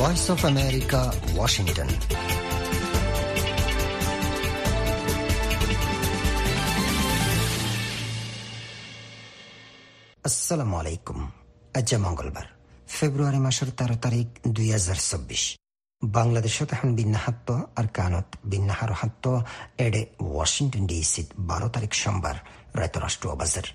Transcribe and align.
Voice 0.00 0.26
of 0.34 0.40
America 0.52 1.00
Washington 1.36 1.90
আসসালামু 10.28 10.74
আলাইকুম 10.82 11.18
আজ 11.78 11.90
মঙ্গলবার 12.06 12.46
ফেব্রুয়ারি 12.96 13.40
মাসের 13.46 13.70
তেরো 13.78 13.96
তারিখ, 14.04 14.28
দুই 14.56 14.68
হাজার 14.76 14.98
চব্বিশ 15.10 15.42
বাংলাদেশত 16.02 16.68
এখন 16.76 16.90
বিন্যাহাত্ত, 17.00 17.48
আর 17.78 17.86
কানত 17.96 18.28
বিন্যাহার 18.52 18.92
হাত্ত 19.00 19.24
এডে 19.86 20.02
ওয়াশিংটন 20.32 20.82
ডিসিত 20.90 21.28
বারো 21.50 21.68
তারিখ 21.74 21.92
সোমবার 22.02 22.36
রায়তরাষ্ট্র 22.78 23.26
বাজার। 23.40 23.66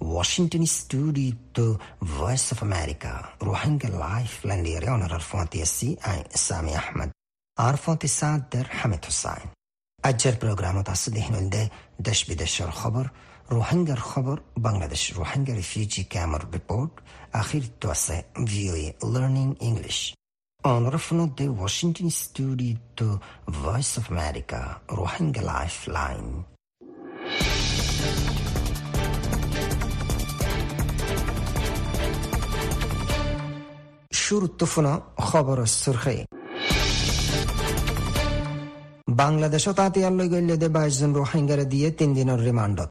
Washington 0.00 0.66
studio 0.66 1.78
Voice 2.00 2.52
of 2.52 2.62
America. 2.62 3.12
Rohingya 3.38 3.90
Lifeline 3.90 4.62
fonti 5.20 5.60
essi 5.60 5.96
ay 6.00 6.24
Sami 6.34 6.72
Ahmed 6.74 7.10
fonti 7.76 8.08
সাদ্দের 8.08 8.66
Hamid 8.78 9.04
Hussain 9.04 9.48
আজ্জার 10.00 10.36
প্রোগ্রামত 10.42 10.86
আছে 10.88 11.08
দেহিনলদে 11.10 11.62
দেশ 12.00 12.18
বিদেশের 12.28 12.70
খবর 12.70 13.04
রোহিঙ্গার 13.50 14.00
খবর 14.00 14.36
বাংলাদেশ 14.58 15.02
রোহিঙ্গা 15.18 15.54
রিফিউজি 15.54 16.02
ক্যাম্পর 16.04 16.42
রিপোর্ট 16.52 16.92
আখির 17.32 17.64
তো 17.80 17.86
আছে 17.90 18.16
ভিওএ 18.44 18.86
লার্নিং 19.12 19.48
ইংলিশ 19.60 19.98
অনরফনত 20.64 21.30
দে 21.38 21.46
Washington 21.58 22.08
studio 22.20 23.08
Voice 23.52 23.90
of 23.98 24.04
America 24.10 24.60
Rohingya 24.98 25.42
life 25.42 25.76
line 25.88 26.26
বাংলাদেশত 39.08 39.78
আতিয়ালৈ 39.78 40.28
গল্য 40.28 40.56
দে 40.56 40.68
বাইশ 40.68 41.00
জন 41.00 41.14
রোহিঙ্গারে 41.14 41.64
দিয়ে 41.64 41.90
তিন 41.90 42.14
দিনের 42.14 42.40
রিমান্ডত। 42.40 42.88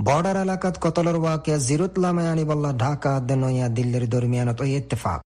বর্ডার 0.00 0.36
এলাকাত 0.36 0.78
কতলর 0.80 1.16
ওয়াকিয়া 1.16 1.58
জিরুত 1.58 1.98
লামায়ানি 1.98 2.44
বল্লা 2.44 2.72
ঢাকা, 2.72 3.20
দেনইয়া, 3.20 3.68
দিল্লির 3.68 4.10
দরমিয়ানত 4.10 4.60
ওই 4.60 4.76
ইত্তেফাক। 4.76 5.20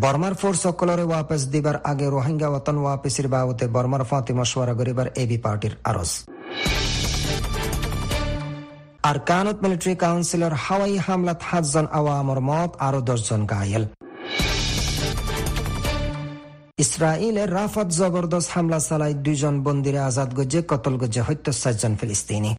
বর্মার 0.00 0.34
ফোর্স 0.34 0.62
সকলরে 0.62 1.02
ওয়াপস 1.02 1.46
দিবার 1.46 1.76
আগে 1.84 2.06
রোহিঙ্গা 2.10 2.48
ওতন 2.48 2.76
ওয়াপসির 2.78 3.28
বাবতে 3.28 3.66
বর্মার 3.66 4.04
ফাতি 4.04 4.32
মশওয়ারা 4.32 4.72
গরিবার 4.72 5.06
এবি 5.16 5.38
পার্টির 5.38 5.76
আরজ। 5.84 6.10
আর 9.08 9.16
কানত 9.30 9.58
মিলিটারি 9.64 9.94
কাউন্সিলর 10.04 10.54
হাওয়াই 10.64 10.96
হামলাত 11.06 11.40
সাতজন 11.48 11.86
আওয়ামর 11.98 12.40
মত, 12.48 12.70
আরও 12.86 13.00
দশজন 13.08 13.42
ঘায়েল 13.52 13.84
ইসরায়েলের 16.84 17.50
রাফাত 17.58 17.88
জবরদস্ত 17.98 18.50
হামলা 18.54 18.78
চালাই 18.88 19.14
দুইজন 19.24 19.54
বন্দিরে 19.66 20.00
আজাদ 20.08 20.30
গজে, 20.38 20.60
কতল 20.72 20.94
গজে 21.02 21.22
হত্য 21.28 21.46
সাতজন 21.62 21.92
ফিলিস্তিনি। 22.00 22.50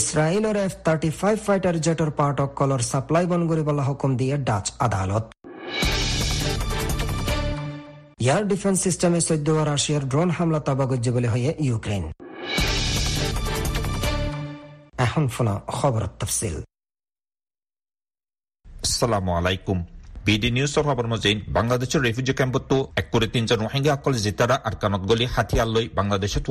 ইসরায়েলের 0.00 0.56
এফ 0.66 0.74
থার্টি 0.84 1.10
ফাইভ 1.20 1.36
ফাইটার 1.46 1.76
জেটর 1.84 2.10
পার্ট 2.18 2.36
অফ 2.44 2.50
কলর 2.58 2.82
সাপ্লাই 2.90 3.24
বন 3.30 3.42
করিবলা 3.50 3.82
হুকুম 3.88 4.10
দিয়ে 4.20 4.34
ডাচ 4.48 4.66
আদালত। 4.86 5.24
এয়ার 8.26 8.44
ডিফেন্স 8.52 8.78
সিস্টেমে 8.86 9.20
চৈদ্য 9.28 9.48
রাশিয়ার 9.70 10.04
ড্রোন 10.10 10.28
হামলা 10.36 10.60
তাবাগজ্য 10.66 11.06
বলে 11.16 11.28
হয়ে 11.34 11.50
ইউক্রেন 11.68 12.04
এখন 15.04 15.24
শোনা 15.34 15.54
খবর 15.78 16.02
তফসিল। 16.20 16.56
আসসালামু 18.84 19.30
আলাইকুম। 19.38 19.78
নিউজৰ 20.56 20.84
খবৰ 20.88 21.06
মজিন, 21.12 21.36
বাংলাদেশৰ 21.56 22.00
ৰেফিউজি 22.06 22.34
কেম্পতো 22.40 22.76
এক 23.00 23.06
কৰি 23.12 23.26
তিনজন 23.34 23.58
ৰোহিংগা 23.66 23.92
অকল 23.98 24.14
জিতাৰা 24.26 24.56
আৰু 24.68 24.76
কাণত 24.82 25.02
গলি 25.10 25.26
হাতিয়াৰ 25.34 25.68
লৈ 25.74 25.86
বাংলাদেশত 25.98 26.46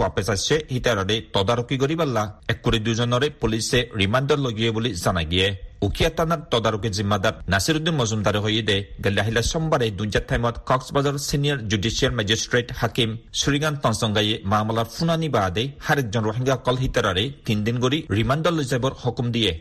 হিতাৰৰে 0.73 1.15
তদাৰকী 1.35 1.75
কৰি 1.83 1.95
পাল্লা। 2.01 2.23
এক 2.51 2.57
কৰি 2.65 2.79
দুজনৰে 2.87 3.27
পুলিচে 3.41 3.79
ৰিমাণ্ডৰ 4.01 4.39
লগিয়ে 4.45 4.71
বুলি 4.75 4.89
জনাই 5.03 5.25
দিয়ে। 5.31 5.47
উকিয়া 5.87 6.09
থানাৰ 6.17 6.41
তদাৰকী 6.51 6.89
জিম্মাদাৰ 6.97 7.33
নাছিৰুদ্দিন 7.53 7.95
মজুমদাৰে 8.01 8.39
হৈ 8.43 8.61
দে 8.69 8.77
গেলাহিলা 9.05 9.41
সোমবাৰে 9.51 9.87
দুঞ্জাত 9.99 10.23
টাইমত 10.29 10.55
কক্সবাজাৰ 10.69 11.15
চিনিয়ৰ 11.29 11.57
জুডিচিয়েল 11.71 12.13
মেজিষ্ট্ৰেট 12.19 12.67
হাকিম 12.79 13.09
শ্ৰীকান্ত 13.39 13.77
টনচংগাইয়ে 13.83 14.35
মামলাৰ 14.51 14.87
শুনানি 14.95 15.27
বাদে 15.35 15.63
হাৰেকজন 15.85 16.23
ৰোহিংগা 16.29 16.53
অকল 16.59 16.75
হিতাৰাৰে 16.83 17.23
তিনিদিন 17.45 17.75
কৰি 17.83 17.97
ৰিমাণ্ডৰ 18.17 18.53
লৈ 18.57 18.65
যাবৰ 18.73 18.91
হুকুম 19.03 19.27
দিয়ে। 19.35 19.53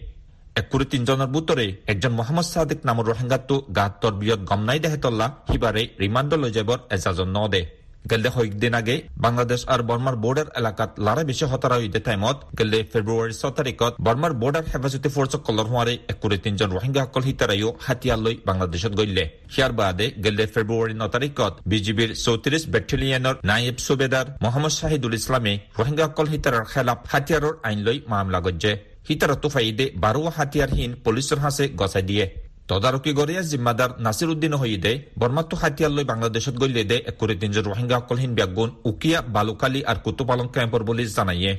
একুৰি 0.58 0.84
তিনজনৰ 0.92 1.28
বুটৰে 1.34 1.66
একজন 1.92 2.12
মহম্মদ 2.20 2.46
সাদিক 2.46 2.80
নামৰ 2.88 3.04
ৰোহিংগাটো 3.10 3.56
গাঁতৰ 3.76 4.14
বিয়ত 4.20 4.40
গম 4.50 4.60
নাই 4.68 4.78
দেহেতল্লা 4.84 5.26
সিবাৰে 5.50 5.82
ৰিমাণ্ড 6.02 6.30
লৈ 6.42 6.50
যাবৰ 6.56 6.78
এজাজন 6.96 7.28
ন 7.36 7.38
দে 7.52 7.60
গেলে 8.10 8.30
কয়েকদিন 8.36 8.74
আগে 8.80 8.96
বাংলাদেশ 9.24 9.60
আর 9.72 9.80
বর্মার 9.90 10.16
বর্ডার 10.24 10.48
এলাকাত 10.60 10.90
লারা 11.06 11.22
বেশি 11.30 11.44
হতারা 11.52 11.76
হইতে 11.80 12.00
টাইমত 12.06 12.36
গেলে 12.58 12.78
ফেব্রুয়ারি 12.92 13.34
ছ 13.40 13.42
তারিখত 13.58 13.92
বর্মার 14.06 14.32
বর্ডার 14.42 14.64
হেফাজতি 14.72 15.08
ফোর্স 15.14 15.32
কলর 15.46 15.66
হওয়ারে 15.72 15.94
একুরে 16.12 16.36
তিনজন 16.44 16.70
রোহিঙ্গা 16.76 17.02
সকল 17.06 17.22
হিতারাইও 17.28 17.70
হাতিয়ার 17.86 18.20
লৈ 18.24 18.34
বাংলাদেশত 18.48 18.92
গইলে 19.00 19.24
সিয়ার 19.52 19.72
বাদে 19.78 20.06
গেলে 20.24 20.44
ফেব্রুয়ারি 20.54 20.94
ন 21.00 21.02
তারিখত 21.14 21.52
বিজিবির 21.70 22.10
চৌত্রিশ 22.24 22.62
বেটেলিয়নের 22.74 23.36
নায়েব 23.48 23.76
সুবেদার 23.86 24.26
মোহাম্মদ 24.44 24.74
শাহিদুল 24.80 25.14
ইসলামে 25.20 25.52
রোহিঙ্গা 25.78 26.06
সকল 26.08 26.26
হিতারার 26.32 26.64
খেলাফ 26.72 26.98
হাতিয়াৰৰ 27.12 27.54
আইন 27.68 27.78
লৈ 27.86 27.96
মামলা 28.12 28.40
গজ্জে। 28.46 28.72
হিতারতো 29.10 29.48
ফাইদে 29.48 29.86
বারো 29.96 30.20
হাতিয়ারহীন 30.36 30.90
পুলিশের 31.04 31.38
হাসে 31.38 31.64
গছাই 31.80 32.04
দিয়ে 32.10 32.24
তদারকি 32.68 33.10
গরিয়া 33.12 33.42
জিম্মাদার 33.42 33.90
নাসির 34.04 34.32
উদ্দিন 34.34 34.54
হইদে 34.60 34.92
বর্মাত্ম 35.20 35.52
হাতিয়ার 35.62 35.92
লৈ 35.96 36.04
বাংলাদেশত 36.04 36.54
গলিয়ে 36.62 36.84
দে 36.84 36.96
একরে 37.10 37.34
তিনজন 37.40 37.64
রোহিঙ্গা 37.64 37.96
অকলহীন 37.98 38.32
ব্যাগুন 38.38 38.68
উকিয়া 38.84 39.18
বালুকালী 39.34 39.80
আর 39.84 39.96
কুতুপালং 40.04 40.46
ক্যাম্পর 40.54 40.80
বলি 40.88 41.04
জানাইয়ে 41.08 41.52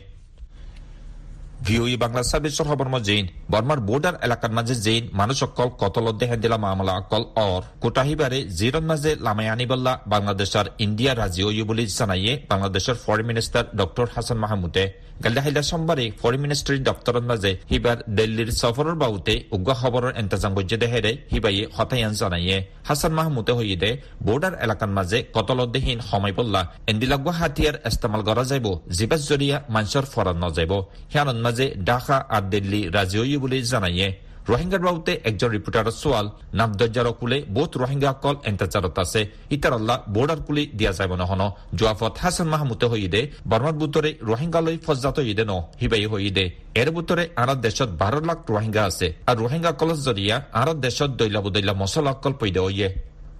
ভিওই 1.66 1.96
বাংলা 1.96 2.22
সার্ভিসর 2.24 2.66
খবর 2.70 2.88
মজিন 2.88 3.26
বর্মার 3.52 3.80
বর্ডার 3.80 4.16
এলাকার 4.24 4.52
মাঝে 4.52 4.76
জেইন 4.76 5.04
মানুষ 5.14 5.38
অকল 5.44 5.70
কতলত 5.80 6.16
দেহে 6.20 6.38
দিলা 6.38 6.58
মামলা 6.58 6.94
অকল 6.94 7.24
অর 7.44 7.62
কোটাহিবারে 7.82 8.40
জিরন 8.60 8.86
মাঝে 8.86 9.12
লামাই 9.26 9.48
আনিবল্লা 9.48 9.94
বাংলাদেশের 10.08 10.68
ইন্ডিয়া 10.80 11.12
রাজি 11.14 11.42
বলে 11.64 11.84
জানাইয়ে 11.90 12.34
বাংলাদেশের 12.50 12.98
ফরেন 13.04 13.26
মিনিস্টার 13.26 13.64
ডক্টর 13.76 14.06
হাসান 14.16 14.38
মাহমুদে 14.38 14.84
গাল্লাহিলা 15.24 15.62
সোমবারে 15.70 16.06
ফরেন 16.22 16.42
মিনিস্ট্রি 16.46 16.78
দপ্তরের 16.88 17.26
মাজে 17.30 17.52
হিবার 17.72 17.98
দিল্লির 18.18 18.52
সফরের 18.62 18.98
বাবুতে 19.04 19.34
উগ্র 19.56 19.72
খবরের 19.82 20.14
এন্তাজাম 20.22 20.52
বৈজ্য 20.56 20.74
দেহেরে 20.84 21.12
হিবাইয়ে 21.32 21.64
হতায়ান 21.76 22.14
জানাইয়ে। 22.22 22.58
হাসান 22.88 23.14
মাহমুদে 23.18 23.54
হইদে 23.58 23.92
বর্ডার 24.28 24.54
এলাকার 24.66 24.92
মাঝে 24.98 25.18
কতলদ্দেহীন 25.36 26.00
সময় 26.10 26.34
পল্লা 26.38 26.62
এন্দিলাগুয়া 26.92 27.36
হাতিয়ার 27.40 27.78
ইস্তেমাল 27.90 28.22
করা 28.28 28.44
যাব 28.52 28.66
জিবাস 28.98 29.22
জরিয়া 29.30 29.58
মানুষের 29.76 30.06
ফরান 30.14 30.38
নযাব 30.44 30.72
যাইব 31.14 31.30
মাজে 31.46 31.66
ঢাকা 31.90 32.18
আর 32.36 32.44
দিল্লি 32.54 32.82
ওই 33.24 33.34
বলে 33.44 33.58
জানাইয়ে। 33.74 34.10
রোহিঙ্গার 34.50 34.82
বাবুতে 34.88 35.12
একজন 35.24 35.50
রিপোর্টারের 35.50 35.96
সোয়াল 36.02 36.28
নামদজ্জার 36.54 37.08
কুলে 37.20 37.38
বোধ 37.56 37.72
রোহিঙ্গা 37.82 38.10
অকল 38.10 38.36
এন্তাচারত 38.50 39.00
আছে। 39.00 39.22
ইতার 39.56 39.74
আল্লাহ 39.74 39.98
বোর্ডার 40.10 40.40
কুলি 40.48 40.64
দিয়া 40.78 40.92
যাব 40.92 41.12
নহন 41.16 41.42
জোয়াফত 41.78 42.14
হাসান 42.22 42.48
মাহমুতে 42.54 42.86
হইদে 42.92 43.22
বর্মার 43.50 43.76
বুতরে 43.82 44.10
রোহিঙ্গালৈ 44.30 44.78
ফজ্জাত 44.86 45.18
হইদে 45.20 45.44
ন 45.52 45.54
হিবাই 45.82 46.06
হইদে 46.06 46.46
এর 46.82 46.90
বুতরে 46.92 47.24
আরব 47.36 47.58
দেশত 47.66 47.90
বারো 48.02 48.20
লাখ 48.30 48.40
রোহিঙ্গা 48.50 48.84
আছে। 48.84 49.08
আর 49.28 49.36
রোহিঙ্গা 49.38 49.72
কলস 49.72 50.00
জরিয়া 50.08 50.36
আরব 50.62 50.78
দেশত 50.86 51.10
দৈলা 51.20 51.40
বুদৈলা 51.42 51.74
মশলা 51.74 52.12
অকল 52.12 52.34
পৈদে 52.40 52.60
হইয়ে 52.60 52.88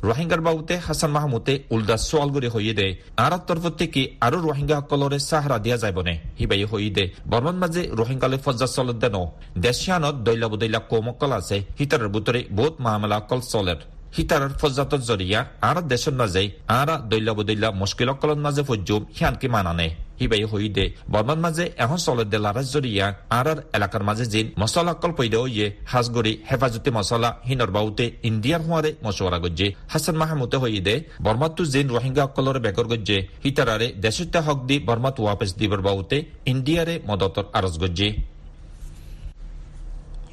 রোহিঙ্গার 0.04 0.42
বাবুতে 0.42 0.76
হাছান 0.86 1.12
মাহমুদে 1.16 1.54
উল্দা 1.76 1.96
চোৱালগুৰি 2.02 2.48
হৈয়ে 2.56 2.74
দে 2.80 2.88
আর 3.18 3.34
তরফ 3.48 3.66
থেকে 3.80 4.02
আৰু 4.26 4.38
ৰোহিংগাসকলৰে 4.48 5.18
চাহৰা 5.30 5.58
দিয়া 5.66 5.78
যাবনে 5.84 6.14
সিবাই 6.38 6.64
হৈ 6.72 6.90
দে 6.98 7.06
বৰ্মন 7.32 7.56
মাজে 7.62 7.82
রোহিঙ্গালে 8.00 8.38
ফজ্জা 8.46 8.68
চলত 8.76 8.98
দেন 9.04 9.18
দেশিয়ানত 9.66 10.16
দৈলা 10.26 10.48
বুদৈলা 10.52 10.80
কমকল 10.92 11.32
আছে 11.40 11.58
সিতাৰ 11.78 12.04
বুটৰে 12.14 12.42
বহুত 12.58 12.76
মামলা 12.86 13.16
অকল 13.22 13.40
চলের 13.52 13.80
হিতাৰৰ 14.16 14.52
ফজ্জাতৰ 14.62 15.02
জৰিয়া 15.10 15.40
আৰ 15.70 15.78
দেশৰ 15.92 16.16
মাজে 16.22 16.44
আৰ 16.80 16.90
দৈলা 17.10 17.34
বদৈলা 17.38 17.70
মুস্কিলকলৰ 17.82 18.40
মাজে 18.46 18.64
ফজ্জুম 18.70 19.02
সিয়ানকে 19.16 19.48
মানানে। 19.56 19.88
হিবাই 20.20 20.44
হই 20.52 20.70
দে 20.78 20.86
বর্মান 21.14 21.40
মাঝে 21.46 21.66
এখন 21.84 22.00
চলে 22.06 22.24
দে 22.32 22.38
লারাজ 22.46 22.68
জরিয়া 22.74 23.06
আর 23.38 23.48
আর 23.52 23.60
এলাকার 23.78 24.04
মাঝে 24.10 24.26
জিন 24.34 24.46
মশলা 24.62 24.94
কল 25.02 25.12
পৈদে 25.18 25.40
ইয়ে 25.54 25.68
হাজগরি 25.92 26.34
হেফাজতে 26.50 26.90
মশলা 26.98 27.30
হিনর 27.48 27.72
বাউতে 27.76 28.06
ইন্ডিয়ার 28.30 28.62
হুয়ারে 28.66 28.92
মশওয়ারা 29.06 29.40
গজ্জে। 29.44 29.68
হাসান 29.92 30.16
মাহমুদে 30.22 30.58
হই 30.62 30.80
দে 30.88 30.96
বর্মাতু 31.26 31.64
জিন 31.74 31.88
রোহিঙ্গা 31.96 32.24
অকলরে 32.30 32.60
বেকর 32.66 32.88
গজ্জে। 32.92 33.18
হিতারারে 33.44 33.88
দেশতে 34.04 34.40
হক 34.46 34.60
দি 34.70 34.76
বর্মাত 34.88 35.16
ওয়াপেস 35.20 35.52
দিবর 35.60 35.82
বাউতে 35.88 36.18
ইন্ডিয়ারে 36.52 36.96
মদতর 37.10 37.46
আরজ 37.58 37.76
গজ্জে। 37.84 38.10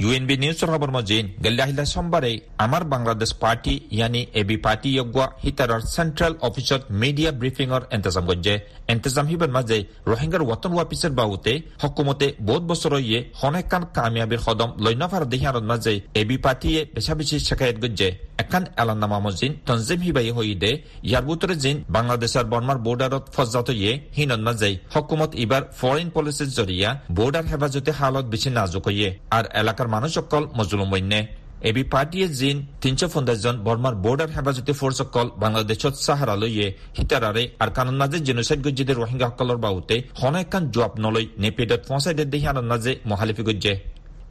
ইউএনবি 0.02 0.34
নিউজৰ 0.42 0.68
খবৰ 0.72 0.90
মজিন 0.96 1.24
গেল্লাহিলা 1.44 1.84
সোমবাৰে 1.92 2.32
আমাৰ 2.64 2.82
বাংলাদেশ 2.92 3.30
পাৰ্টি, 3.42 3.72
ইয়ানি 3.96 4.20
এ 4.40 4.42
বি 4.48 4.56
পাৰ্টি 4.66 4.90
য়গোৱা 4.98 5.26
হিতাৰৰ 5.44 5.80
চেণ্ট্ৰেল 5.94 6.34
অফিচত 6.48 6.80
মিডিয়া 7.02 7.30
ব্ৰিফিঙৰ 7.40 7.82
এণ্টেজাম 7.96 8.24
গজ্জে 8.30 8.54
এণ্টেজাম 8.94 9.26
হিবাৰ 9.30 9.50
মাজে 9.56 9.78
ৰোহিংগাৰ 10.10 10.42
ৱতন 10.50 10.70
হোৱা 10.74 10.86
পিছৰ 10.90 11.12
বাহুতে 11.20 11.52
হকুমতে 11.82 12.26
বহুত 12.48 12.62
বছৰ 12.70 12.94
ইয়ে 13.00 13.20
হনেকান 13.40 13.82
কামিয়াবির 13.96 14.44
সদম 14.46 14.70
লৈনফাৰ 14.84 15.22
দেহিয়াৰৰ 15.32 15.64
মাজে 15.70 15.94
এ 16.20 16.22
বি 16.28 16.36
পাৰ্টিয়ে 16.44 16.80
বেচা 16.94 17.14
বেছি 17.18 17.36
শেখায়ত 17.48 17.76
গজ্জে 17.84 18.08
একান 18.43 18.64
এলানামা 18.82 19.19
মজিন 19.26 19.52
তঞ্জিম 19.69 20.00
হিবাই 20.06 20.31
হৈ 20.37 20.50
দে 20.62 20.70
ইয়াৰ 21.08 21.25
বুটৰে 21.29 21.55
জিন 21.64 21.76
বাংলাদেশৰ 21.96 22.44
বৰ্মাৰ 22.52 22.79
বৰ্ডাৰত 22.87 23.25
ফজাত 23.35 23.69
ইয়ে 23.81 23.93
হিনত 24.17 24.40
মাজে 24.46 24.70
হকুমত 24.94 25.31
ইবাৰ 25.44 25.62
ফৰেইন 25.81 26.08
পলিচিৰ 26.17 26.49
জৰিয়া 26.58 26.90
বৰ্ডাৰ 27.19 27.44
হেফাজতে 27.50 27.90
হালত 27.99 28.25
বেছি 28.32 28.49
নাজুক 28.58 28.87
ইয়ে 28.96 29.08
আর 29.37 29.44
এলাকার 29.61 29.88
মানুষ 29.94 30.12
অকল 30.23 30.44
মজলুম 30.58 30.88
বন্যে 30.94 31.20
এবি 31.69 31.82
পার্টিয়ে 31.93 32.26
জিন 32.38 32.56
তিনশো 32.82 33.06
পঞ্চাশ 33.14 33.38
জন 33.44 33.56
বর্মার 33.67 33.94
বর্ডার 34.05 34.31
হেফাজতে 34.35 34.73
ফোর্স 34.81 34.99
অকল 35.05 35.26
বাংলাদেশত 35.43 35.94
সাহারা 36.06 36.34
লইয়ে 36.43 36.67
হিতারারে 36.99 37.44
আর 37.62 37.70
কানন 37.76 37.96
মাঝে 38.00 38.19
জেনোসাইড 38.26 38.61
গজ্জিদের 38.67 38.99
রোহিঙ্গা 39.02 39.29
সকলের 39.31 39.58
বাহুতে 39.64 39.96
হনেকান 40.20 40.64
জবাব 40.75 40.93
নলই 41.05 41.26
নেপেডত 41.43 41.81
ফসাইডে 41.88 42.25
দেহি 42.32 42.46
আনন 42.52 42.67
মাঝে 42.73 42.93
মহালিফি 43.11 43.43
গজ্জে। 43.49 43.75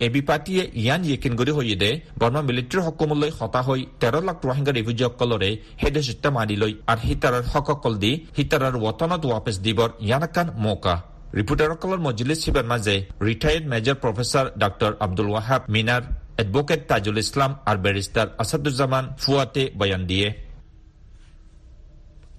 এবি 0.05 0.21
পাৰ্টিয়ে 0.29 0.63
ইয়ান 0.81 1.01
য়েকিন 1.11 1.33
কৰি 1.39 1.51
হৈ 1.57 1.75
দে 1.83 1.91
বৰ্মা 2.21 2.41
মিলিটাৰী 2.49 2.81
সকমলৈ 2.87 3.29
হতা 3.39 3.61
হৈ 3.67 3.81
তেৰ 4.01 4.15
লাখ 4.27 4.37
ৰোহিংগা 4.47 4.71
ৰিফিউজিসকলৰে 4.77 5.49
হেদে 5.81 6.01
চিত্তা 6.07 6.29
মাৰি 6.37 6.55
লৈ 6.61 6.73
আৰু 6.91 7.01
হিতাৰৰ 7.09 7.43
হকসকল 7.53 7.93
দি 8.03 8.11
হিতাৰৰ 8.37 8.75
ৱতনত 8.85 9.23
ৱাপেচ 9.33 9.57
দিবৰ 9.65 9.89
ইয়ানাকান 10.07 10.47
মৌকা। 10.65 10.95
ৰিপৰ্টাৰসকলৰ 11.37 11.99
মজলিছ 12.07 12.39
শিৱৰ 12.45 12.65
মাজে 12.71 12.95
retired 13.27 13.63
major 13.73 13.95
professor 14.03 14.45
doctor 14.61 14.91
Abdul 15.05 15.29
Wahab 15.35 15.61
Minar 15.75 16.01
advocate 16.41 16.81
Tajul 16.89 17.17
Islam 17.23 17.51
আৰু 17.69 17.79
বেৰিষ্টাৰ 17.85 18.27
আছাদুজ্জামান 18.41 19.05
ফুৱাতে 19.21 19.63
বয়ান 19.79 20.03
দিয়ে। 20.11 20.27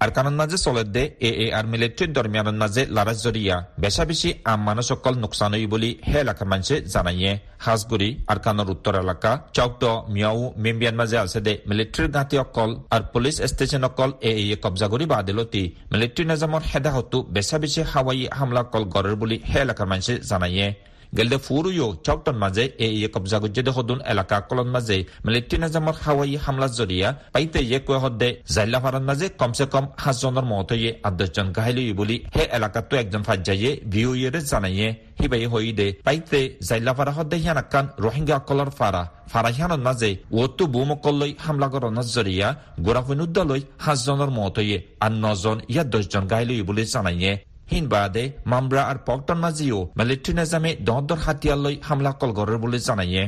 আর 0.03 0.09
কারণ 0.17 0.33
মাঝে 0.39 0.57
চলে 0.65 0.83
দে, 0.95 1.03
এ 1.27 1.31
এ, 1.43 1.47
আর 1.57 1.65
মিলিটারির 1.73 2.11
দরমিয়ানের 2.15 2.57
মাঝে 2.63 2.81
লারাজ 2.95 3.17
জরিয়া 3.25 3.55
বেশা 3.83 4.03
বেশি 4.05 4.29
আম 4.51 4.59
মানুষ 4.67 4.85
সকল 4.91 5.13
নোকসান 5.23 5.53
হই 5.53 5.65
বলি 5.73 5.89
হে 6.07 6.17
এলাকার 6.25 6.47
মানুষে 6.53 6.75
জানাইয়ে। 6.93 7.31
হাজগুড়ি 7.65 8.09
আর 8.31 8.37
কানোর 8.45 8.69
উত্তর 8.75 8.93
এলাকা 9.03 9.31
চৌকট 9.57 9.83
মিয়াও, 10.13 10.39
মেম্বিয়ান 10.63 10.95
মাঝে 10.99 11.17
আছে 11.23 11.39
দে। 11.47 11.53
মিলিটারির 11.69 12.09
গাঁতি 12.15 12.35
অকল 12.45 12.71
আর 12.95 13.01
পুলিশ 13.13 13.35
স্টেশন 13.51 13.83
অকল 13.89 14.09
এ 14.29 14.31
এ 14.43 14.55
কবজা 14.63 14.87
করি 14.93 15.05
বাদিলতি 15.13 15.63
মিলিটারি 15.91 16.23
নিজামর 16.29 16.63
হেদাহতু 16.71 17.17
হে 21.09 21.17
গেলদে 21.17 21.37
ফুরুয়ো 21.45 21.87
চৌকটন 22.05 22.35
মাঝে 22.43 22.63
এ 22.79 22.87
ইয়ে 22.97 23.09
কবজা 23.15 23.37
গুজ্জেদে 23.43 23.71
হদুন 23.77 23.99
এলাকা 24.11 24.37
কলন 24.49 24.69
মাঝে 24.75 24.97
মিলিটারি 25.25 25.57
নাজামর 25.63 25.95
হাওয়াই 26.03 26.35
হামলা 26.45 26.67
জরিয়া 26.79 27.09
পাইতে 27.33 27.59
ইয়ে 27.63 27.79
কয়ে 27.87 27.99
হদ্দে 28.03 28.29
জাইলা 28.53 28.79
ফারান 28.83 29.03
মাঝে 29.09 29.27
কমসে 29.39 29.65
কম 29.73 29.85
হাজজনের 30.03 30.45
মত 30.51 30.69
ইয়ে 30.75 30.91
আদশজন 31.07 31.47
গাহিলি 31.57 31.83
বলি 31.99 32.17
হে 32.35 32.43
এলাকাতো 32.57 32.93
একজন 33.01 33.21
ফাজ্জাইয়ে 33.27 33.71
ভিউ 33.91 34.09
ইয়েরে 34.15 34.39
জানাইয়ে 34.51 34.87
হিবাই 35.19 35.45
হই 35.51 35.71
দে 35.79 35.87
পাইতে 36.05 36.39
জাইলা 36.67 36.91
ফারা 36.97 37.11
হদ্দে 37.17 37.37
হিয়ানাকান 37.43 37.85
রোহিঙ্গা 38.03 38.37
কলর 38.47 38.69
ফারা 38.79 39.03
ফারা 39.31 39.49
হিয়ানন 39.55 39.81
মাঝে 39.87 40.09
ওতো 40.33 40.63
বুমকল্লই 40.73 41.31
হামলা 41.45 41.67
করন 41.73 41.97
জরিয়া 42.07 42.47
গোরাফিনুদ্দালই 42.85 43.61
হাজজনের 43.85 44.31
মত 44.37 44.57
ইয়ে 44.61 44.79
আর 45.05 45.11
নজন 45.23 45.57
ইয়া 45.71 45.83
দশজন 45.93 46.23
গাহিলি 46.31 46.55
বলে 46.69 46.83
জানাইয়ে 46.93 47.31
হিন 47.71 47.85
বাদে 47.87 48.23
মামরা 48.45 48.81
আর 48.83 48.97
পকটন 49.05 49.37
মাজিও 49.37 49.79
মিলিট্ৰী 49.99 50.31
নিজামে 50.33 50.71
দহদৰ 50.81 51.19
লই 51.63 51.75
হামলা 51.87 52.11
কল 52.19 52.31
কৰে 52.37 52.57
বুলি 52.57 52.79
জনায়ে 52.87 53.23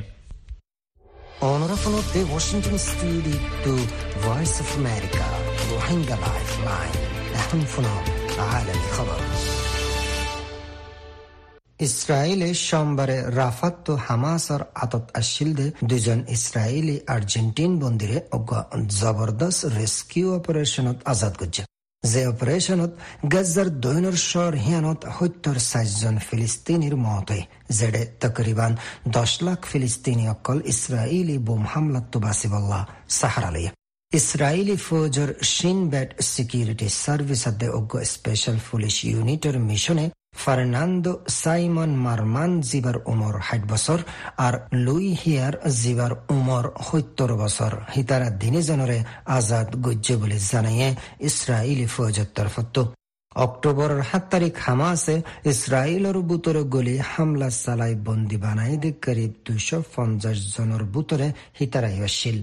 ইসরায়েলে 11.80 12.50
সোমবারে 12.68 13.18
রাফাত 13.36 13.76
তো 13.86 13.94
হামাস 14.08 14.46
আর 14.52 14.62
আতত 14.76 15.06
আসিলদে 15.14 15.68
দুজন 15.84 16.20
ইসরায়েলি 16.28 16.96
আর্জেন্টিন 17.08 17.72
বন্দিরে 17.82 18.18
জবরদস্ত 19.00 19.62
রেস্কিউ 19.80 20.28
অপারেশনত 20.36 20.98
আজাদ 21.06 21.34
করছে 21.36 21.62
যে 22.04 22.22
অপারেশনত 22.28 22.92
গাজ্জার 23.34 23.70
দৈনর 23.84 24.16
হিয়ানত 24.58 25.02
সত্তর 25.18 25.58
চাৰিজন 25.72 26.16
ফিলিস্তিনির 26.28 26.96
মত 26.98 27.30
যেডে 27.72 28.04
তকরিবান 28.22 28.72
দশ 29.18 29.32
লাখ 29.42 29.60
ফিলিস্তিনি 29.66 30.26
অকল 30.28 30.58
ইসরায়েলি 30.74 31.38
বোম 31.48 31.64
হামলাত 31.72 32.14
বাচিবল্লা 32.18 32.80
সাহাৰালিয়ে 33.20 33.72
ইছৰাইলী 34.12 34.76
ফৌজৰ 34.88 35.30
শ্বিন 35.54 35.80
বেট 35.92 36.10
সিকিউরিটি 36.32 36.88
সার্ভিস 36.96 37.44
অজ্ঞ 37.72 37.94
স্পেশাল 38.06 38.58
পুলিশ 38.70 38.96
ইউনিটের 39.04 39.56
মিছনে 39.70 40.06
ফাৰ্নান্দো 40.34 41.12
চাইমন 41.34 41.92
মাৰমান 42.04 42.52
জিবাৰ 42.70 42.98
উমৰ 43.12 43.36
ষাঠ 43.48 43.66
বছৰ 43.72 44.00
আৰু 44.38 44.60
লুই 44.86 45.08
হিয়াৰ 45.22 45.54
জিবাৰ 45.74 46.14
উমৰ 46.36 46.66
সত্তৰ 46.88 47.32
বছৰ 47.42 47.74
হিতাৰা 47.96 48.30
তিনিজনৰে 48.42 48.98
আজাদ 49.38 49.70
গজ্য 49.86 50.18
বুলি 50.22 50.40
জানায়ে 50.46 50.90
ইছৰাইলী 51.28 51.88
ফৌজৰ 51.96 52.30
তৰফতো 52.38 52.82
অক্টোবৰৰ 53.36 53.94
সাত 54.04 54.24
তাৰিখ 54.32 54.54
হামাছে 54.66 55.16
ইছৰাইলৰ 55.52 56.18
বুটৰে 56.30 56.64
গলি 56.76 56.96
হামলা 57.12 57.50
চালাই 57.58 57.94
বন্দী 58.08 58.38
বানাই 58.44 58.74
দি 58.84 58.92
করিব 59.06 59.32
দুইশ 59.46 59.70
পঞ্চাশ 59.94 60.38
জনৰ 60.56 60.82
বুটৰে 60.94 61.28
হিতাৰাই 61.60 61.98
আছিল 62.10 62.38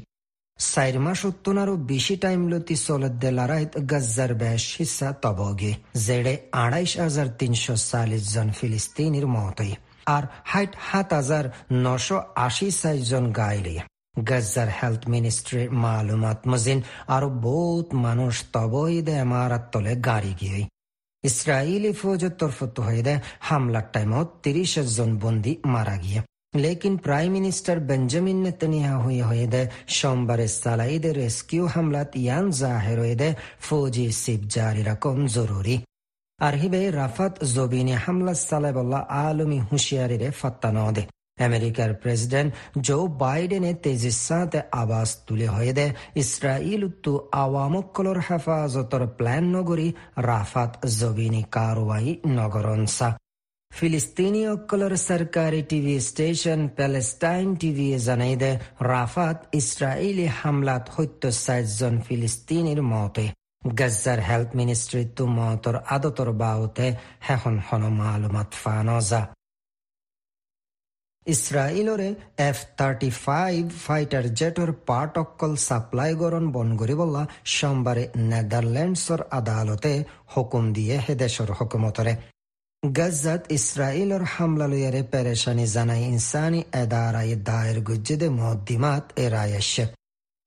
টাইম 2.19 2.41
লতি 2.51 2.77
চলদ্দে 2.87 3.31
লড়াইত 3.31 3.73
গজ্জার 3.91 4.33
বেশ 4.35 4.65
হিসা 4.77 5.09
তবগে 5.23 5.73
জেডে 6.07 6.35
আড়াইশ 6.55 6.93
হাজার 6.99 7.29
তিনশো 7.39 7.75
চাল্লিশ 7.89 8.25
জন 8.35 8.49
ফিলিস্তিনির 8.51 9.27
মতই 9.27 9.73
আর 10.07 10.25
হাইট 10.45 10.73
সাত 10.81 11.09
হাজার 11.13 11.45
নশো 11.85 12.17
আশি 12.37 12.69
চাইশ 12.73 13.03
জন 13.11 13.25
গাইলে 13.33 13.75
গজ্জার 14.23 14.69
হেলথ 14.79 15.03
মিনিস্ট্রির 15.09 15.69
মালুমাত 15.83 16.41
মজিন 16.47 16.79
আরও 17.09 17.29
বহুত 17.43 17.89
মানুষ 18.07 18.35
তবইদে 18.53 19.15
এমারাত 19.19 19.65
তলে 19.73 19.93
গাড়ি 20.09 20.33
গিয়ে 20.41 20.61
ইসরায়েলি 21.25 21.93
ফৌজের 21.93 22.33
তরফত 22.41 22.75
হয়ে 22.81 23.03
দেয় 23.03 23.21
হামলার 23.41 23.87
টাইমত 23.93 24.29
তিরিশ 24.43 24.73
জন 24.97 25.11
বন্দী 25.17 25.53
মারা 25.67 25.97
গিয়ে 25.97 26.21
লেকিন 26.65 26.95
প্রাইম 27.05 27.31
মিনিস্টার 27.37 27.77
বেঞ্জামিন 27.89 28.39
নেতানিয়াহু 28.47 29.11
হয়েদে 29.29 29.63
সোমবারে 29.99 30.47
সালাইদে 30.63 31.11
রেস্কিউ 31.21 31.65
হামলাত 31.75 32.11
ইয়ান 32.23 32.45
জাহের 32.61 32.99
হয়েদে 33.05 33.29
ফৌজি 33.67 34.07
সিপ 34.23 34.43
জারি 34.55 34.83
রকম 34.91 35.17
জরুরি। 35.37 35.77
আর 36.39 36.55
হিবে 36.55 36.81
রাফাত 36.91 37.35
জবিনে 37.55 37.95
হামলা 38.05 38.35
সালেবল্লা 38.51 39.01
আলমি 39.27 39.59
হুঁশিয়ারিরে 39.69 40.29
ফত্তা 40.41 40.71
নদে 40.77 41.05
আমেরিকার 41.49 41.91
প্রেসিডেন্ট 42.03 42.51
জো 42.87 42.99
বাইডেনে 43.23 43.73
তেজিসাতে 43.85 44.61
আবাস 44.83 45.11
তুলে 45.27 45.47
হয়ে 45.47 45.73
দে। 45.79 45.87
ইসরাইল 46.23 46.83
উত্তু 46.89 47.13
আওয়ামকলর 47.45 48.19
হেফাজতর 48.27 49.03
প্ল্যান 49.19 49.45
নগরী 49.55 49.89
রাফাত 50.29 50.73
জবিনী 51.01 51.43
কারওয়াই 51.55 52.09
নগরনসা 52.39 53.09
ফিলিস্তিনি 53.73 54.43
অকলর 54.55 54.95
সরকারি 55.09 55.61
টিভি 55.71 55.95
স্টেশন 56.01 56.61
প্যালেস্টাইন 56.77 57.49
টিভি 57.61 57.87
জানাইদে 58.07 58.53
রাফাত 58.89 59.39
ইসরায়েলি 59.61 60.27
হামলাত 60.39 60.85
সত্য 60.95 61.23
জন 61.79 61.95
ফিলিস্তিনির 62.07 62.81
মতে 62.85 63.27
গজ্জার 63.71 64.21
হেলথ 64.29 64.51
মিনিস্ট্রি 64.61 65.03
তু 65.17 65.25
মতর 65.37 65.75
আদতর 65.89 66.29
বাউতে 66.41 66.87
হেখন 67.27 67.57
হন 67.67 67.83
মালুমাত 67.99 68.51
ফানজা 68.63 69.23
ইছৰাইলৰে 71.27 72.09
এফ 72.43 72.59
থাৰ্টি 72.79 73.11
ফাইভ 73.17 73.63
ফাইটাৰ 73.87 74.27
জেটৰ 74.39 74.71
পাৰ্ট 74.89 75.15
অকল 75.19 75.53
ছাপ্লাই 75.67 76.13
গৰণ 76.23 76.45
বন 76.55 76.69
কৰিবলা 76.81 77.23
সোমবাৰে 77.55 78.05
নেদাৰলেণ্ডছৰ 78.31 79.21
আদালতে 79.39 79.93
হুকুম 80.33 80.65
দিয়ে 80.77 80.97
হে 81.05 81.15
দেশৰ 81.23 81.49
হুকুমতৰে 82.79 82.97
গাজাত 82.99 83.43
ইছৰাইলৰ 83.51 84.23
হামলালৈয়াৰে 84.25 85.03
পেৰেচানি 85.13 85.65
জানাই 85.67 86.03
ইনচানী 86.05 86.61
এদাৰাই 86.75 87.31
দায়ের 87.43 87.79
গুজ্জেদে 87.81 88.29
মহদ্দিমাত 88.31 89.05
এৰায়ছে 89.17 89.85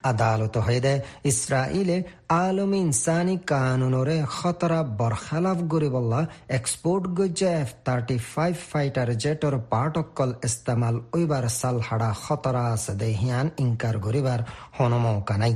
আদালত 0.03 0.55
হয়দে 0.57 0.93
ইছৰাইলে 1.25 1.97
আলম 2.35 2.71
ইনসানি 2.73 3.35
কানুনরে 3.45 4.17
খতরা 4.35 4.79
বরখালাফ 4.99 5.59
গরিবল্লা 5.67 6.21
এক্সপোর্ট 6.49 7.03
গজ্জে 7.17 7.49
এফ 7.61 7.69
থার্টি 7.85 8.17
ফাইভ 8.33 8.55
ফাইটার 8.71 9.09
জেটর 9.23 9.53
পার্ট 9.71 9.95
অকল 9.97 10.31
ইস্তেমাল 10.43 10.95
ওইবার 11.13 11.45
সাল 11.59 11.77
হাড়া 11.87 12.11
খতরা 12.23 12.63
আছে 12.75 12.93
দে 12.99 13.09
হিয়ান 13.21 13.47
ইনকার 13.63 13.95
গরিবার 13.97 14.39
হনমৌকা 14.77 15.35
নাই 15.37 15.53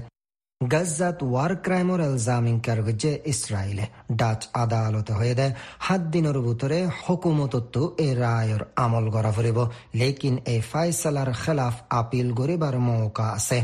গাজ্জাত 0.62 1.20
ওয়ার 1.24 1.52
ক্রাইমর 1.66 2.02
এলজামিং 2.02 2.56
কারগজে 2.66 3.12
ইসরায়েলে 3.26 3.86
ডাচ 4.20 4.42
আদালতে 4.64 5.14
হয়ে 5.20 5.36
দেয় 5.40 5.54
সাত 5.80 6.02
দিনের 6.14 6.38
ভিতরে 6.46 6.80
হুকুমতত্ব 7.00 7.76
এই 7.98 8.14
রায়র 8.16 8.62
আমল 8.76 9.06
করা 9.16 9.32
ফুরিব 9.36 9.60
লেকিন 10.00 10.36
এই 10.54 10.60
ফাইসালার 10.72 11.30
খেলাফ 11.42 11.76
আপিল 12.00 12.28
করিবার 12.40 12.76
মৌকা 12.88 13.26
আছে 13.38 13.60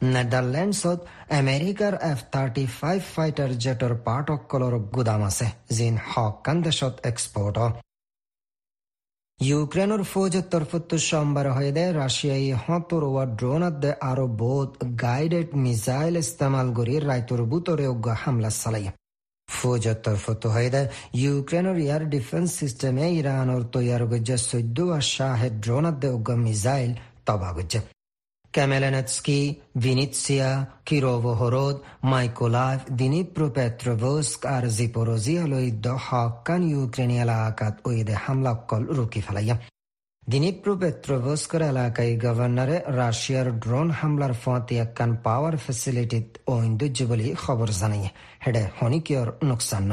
নেদাৰলেণ্ডছত 0.00 0.98
আমেৰিকাৰ 1.38 1.94
এফ 2.04 2.20
থাৰ্টি 2.32 2.64
ফাইভ 2.74 3.00
ফাইটাৰ 3.14 3.50
জেটৰ 3.64 3.92
পাৰ্টসকলৰ 4.06 4.74
গুদাম 4.94 5.22
আছে 5.30 5.46
যিন 5.76 5.94
হকান 6.08 6.56
দেশত 6.66 6.94
এক্সপৰ্ট 7.10 7.56
ইউক্ৰেইনৰ 9.40 10.00
ফৌজৰ 10.04 10.46
তৰফতো 10.52 10.96
সোমবার 11.00 11.46
হয়ে 11.56 11.72
দে 11.74 11.82
ৰাছিয়াই 11.94 12.46
হতর 12.62 13.02
ওয়ার 13.08 13.28
ড্রোন 13.38 13.62
দে 13.82 13.90
আরও 14.02 14.26
বহুত 14.40 14.70
গাইডেড 15.02 15.52
মিসাইল 15.64 16.14
ইস্তেমাল 16.20 16.72
কৰি 16.78 16.94
রায়তর 17.02 17.40
বুটৰে 17.52 17.86
উগ্ৰ 17.90 18.16
হামলা 18.22 18.50
চালাই 18.56 18.86
ফৌজৰ 19.48 19.96
তৰফতো 20.04 20.46
হয়ে 20.54 20.70
দে 20.74 20.82
ইউক্ৰেইনৰ 21.22 21.76
এয়ার 21.84 22.02
ডিফেন্স 22.14 22.48
সিস্টেমে 22.60 23.06
ইরানের 23.20 23.62
তৈয়ার 23.74 24.02
কৰিছে 24.10 24.36
চৈধ্য 24.48 24.78
শাহের 25.12 25.54
ড্রোন 25.62 25.84
দে 26.00 26.08
উগ্র 26.16 26.36
মিসাইল 26.44 26.92
তবা 27.26 27.50
গজ্জে 27.56 27.80
Kamelenetsky, 28.58 29.56
Vinitsia, 29.76 30.66
Kirovohorod, 30.84 31.78
Mykolaiv, 32.02 32.80
Dnipropetrovsk 32.98 34.40
আর 34.46 34.64
জিপোরোজিয়ালৈ 34.78 35.66
দশকান 35.88 36.62
ইউক্রেন 36.72 37.12
এলাকাত 37.24 37.74
ওইদে 37.88 38.14
হামলা 38.24 38.52
কল 38.70 38.82
রুকি 38.96 39.20
ফেলাইয়া 39.26 39.56
দিনিপ্রোপেট্রোভস্কর 40.22 41.62
এলাকায় 41.72 42.12
গভর্নরে 42.24 42.76
রাশিয়ার 42.98 43.48
ড্রোন 43.62 43.88
হামলার 43.98 44.34
ফতে 44.42 44.74
একখান 44.84 45.10
পাওয়ার 45.26 45.54
ফেসিলিটিত 45.64 46.26
ওইন্দুজ্য 46.54 46.98
বলে 47.10 47.26
খবর 47.44 47.68
জানাই 47.80 48.04
হেডে 48.44 48.62
হনিকিয়র 48.78 49.28
নোকসান 49.48 49.84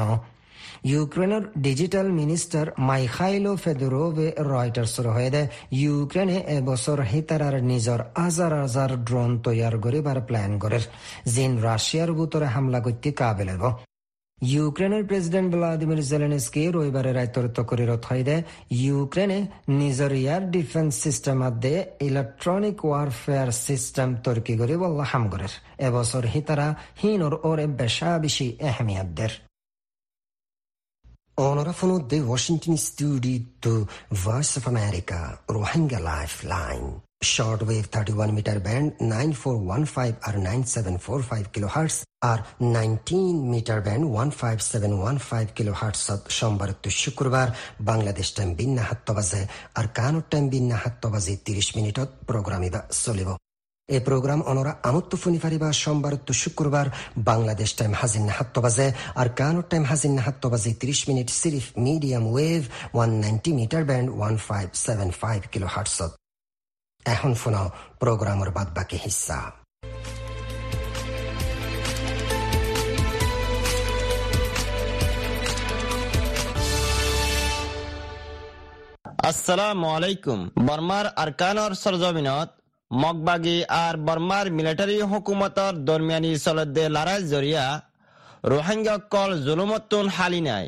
ইউক্রেনের 0.86 1.44
ডিজিটাল 1.58 2.06
মিনিস্টার 2.10 2.66
মাইখাইলো 2.78 3.52
ফেদোরোভে 3.56 4.28
রয়টার্সর 4.50 5.06
হয়ে 5.06 5.42
ইউক্রেনে 5.72 6.38
এবছর 6.48 6.98
হিতারার 7.02 7.56
নিজর 7.62 8.00
হাজার 8.16 8.52
হাজার 8.60 8.90
ড্রোন 9.04 9.30
তৈয়ার 9.40 9.74
করিবার 9.78 10.18
প্ল্যান 10.20 10.58
করে। 10.58 10.78
জিন 11.34 11.52
রাশিয়ার 11.62 12.10
ভিতরে 12.12 12.46
হামলা 12.46 12.80
করতে 12.80 13.12
কাবেল 13.12 13.50
ইউক্রেনের 14.42 15.04
প্রেসিডেন্ট 15.04 15.54
ভ্লাদিমির 15.54 16.02
জেলেনস্কি 16.02 16.62
রবিবারে 16.66 17.12
রায়তরিত 17.12 17.58
করে 17.60 17.84
রথাইদে 17.86 18.36
ইউক্রেনে 18.70 19.38
নিজের 19.68 20.12
এয়ার 20.12 20.42
ডিফেন্স 20.50 20.92
সিস্টেম 21.02 21.38
আদে 21.42 21.74
ইলেকট্রনিক 22.00 22.78
ওয়ারফেয়ার 22.84 23.50
সিস্টেম 23.66 24.08
তর্কি 24.24 24.54
করে 24.58 24.74
বল্লা 24.76 25.06
করে 25.30 25.48
এবছর 25.78 26.22
হিতারা 26.34 26.68
হিনর 27.02 27.34
ওরে 27.42 27.66
বেশা 27.80 28.10
বেশি 28.18 28.46
এহমিয়াতদের 28.60 29.32
অনরাফনু 31.38 31.94
দে 32.10 32.18
Washington 32.20 32.74
studio 33.62 33.74
Voice 34.24 34.50
of 34.58 34.64
America 34.68 35.18
Rohingya 35.54 36.00
life 36.10 36.32
line 36.46 36.82
short 37.24 37.60
wave 37.66 37.84
thirty 37.94 38.12
one 38.16 38.30
metre 38.38 38.58
band 38.58 38.88
nine 39.14 39.30
four 39.32 39.56
five 39.86 40.12
R 40.22 40.34
nine 40.38 40.60
seven 40.74 40.94
four 40.96 41.18
five 41.22 41.44
kilo 41.54 41.68
hertz 41.74 41.96
R 42.22 42.38
nineteen 42.74 43.36
metre 43.52 43.80
band 43.86 44.04
one 44.12 44.28
five 44.40 44.56
seven 44.72 44.92
one 44.92 45.16
five 45.28 45.46
kilo 45.56 45.72
hertz 45.72 46.02
সোমবার 46.28 46.70
তো 46.82 46.88
শুক্রবার 47.02 47.48
Bangladesh 47.80 48.28
time 48.36 48.50
বিন্না 48.54 48.82
হাত্ত 48.82 49.08
বাজে 49.10 49.42
আর 49.74 49.86
কানুর 49.98 50.24
time 50.30 50.44
বিন্না 50.48 50.76
হাত্ত 50.84 51.02
বাজে 51.06 51.34
তিরিশ 51.46 51.68
মিনিটত 51.76 52.08
প্রোগ্রামিদা 52.28 52.80
চলিব 53.04 53.28
এই 53.94 54.02
প্রোগ্রাম 54.08 54.40
অনরা 54.50 54.72
আমত্ত 54.88 55.12
ফুনি 55.22 55.38
ফারিবা 55.44 55.68
সোমবার 55.82 56.14
তো 56.26 56.32
শুক্রবার 56.42 56.86
বাংলাদেশ 57.30 57.70
টাইম 57.78 57.92
হাজিন 58.00 58.24
নাহাত্ত 58.28 58.56
বাজে, 58.64 58.86
আর 59.20 59.28
কানোর 59.38 59.66
টাইম 59.70 59.84
হাজিন 59.90 60.12
নাহাত্ত 60.18 60.44
বাজে 60.52 60.70
ত্রিশ 60.80 61.00
minute 61.08 61.28
সিরিফ 61.40 61.66
medium 61.86 62.24
wave 62.32 62.62
one 62.94 63.10
ninety 63.22 63.50
metre 63.58 63.82
band 63.88 64.08
one 64.16 64.34
five 64.46 64.66
seven 64.86 65.08
five 65.20 65.40
kilo 65.52 65.68
হার্টসত। 65.74 66.12
এখন 67.14 67.32
শোনাও 67.42 67.66
প্রোগ্রামের 68.02 68.50
বাদ 68.56 68.68
বাকি 68.76 68.96
হিস্সা 69.04 69.38
আসসালামু 79.30 79.86
আলাইকুম। 79.96 80.38
বর্মার 80.68 81.06
আরকানর 81.22 81.72
সরজমিনত 81.82 82.48
মগবাগি 82.90 83.58
আর 83.76 83.94
বর্মার 84.06 84.46
মিলিটারি 84.56 84.96
হুকুমতর 85.10 85.72
দরমিয়ানি 85.86 86.32
চলদে 86.44 86.84
লড়াই 86.96 87.20
জরিয়া 87.32 87.64
রোহিঙ্গা 88.44 88.96
কল 89.10 89.30
জুলুমতুন 89.46 90.06
হালি 90.16 90.40
নাই। 90.40 90.66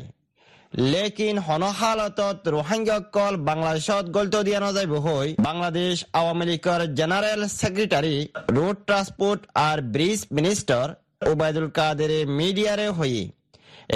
লেকিন 0.91 1.35
হনহালতত 1.47 2.37
রোহিঙ্গা 2.47 2.97
কল 3.15 3.33
বাংলাদেশত 3.49 4.05
গলত 4.15 4.35
দিয়া 4.47 4.59
নাযায় 4.59 4.89
হই 5.05 5.29
বাংলাদেশ 5.47 5.95
আওয়ামী 6.13 6.45
লীগের 6.49 6.81
জেনারেল 6.99 7.41
সেক্রেটারি 7.59 8.15
রোড 8.55 8.77
ট্রান্সপোর্ট 8.87 9.41
আর 9.67 9.77
ব্রিজ 9.93 10.19
মিনিস্টার 10.35 10.85
ওবায়দুল 11.31 11.67
কাদের 11.77 12.11
মিডিয়ারে 12.39 12.87
হই 12.97 13.17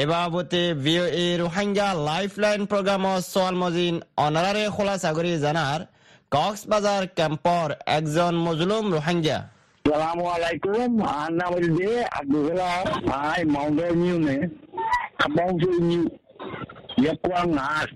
এ 0.02 0.04
বাবতে 0.12 0.62
রোহিঙ্গা 1.44 1.88
লাইফলাইন 2.10 2.62
প্রোগ্রাম 2.72 3.04
সোয়াল 3.32 3.56
মজিন 3.64 3.96
অনারারে 4.18 4.66
খোলা 4.76 4.96
সাগরি 5.04 5.32
জানার 5.46 5.82
কক্সবাজার 6.34 7.04
ক্যাম্পর 7.18 7.66
একজন 7.98 8.34
মজলুম 8.46 8.86
রোহিঙ্গা। 8.96 9.40
সালামু 9.86 10.26
আলাইকুম 10.36 10.90
আমার 11.10 11.32
নাম 11.40 11.52
হচ্ছে 11.56 11.90
মাউন্টেন 13.54 13.94
নিউনে 14.02 14.38
নিউ 15.82 16.02
ইয়াকুয়াং 17.04 17.46
নাস 17.60 17.88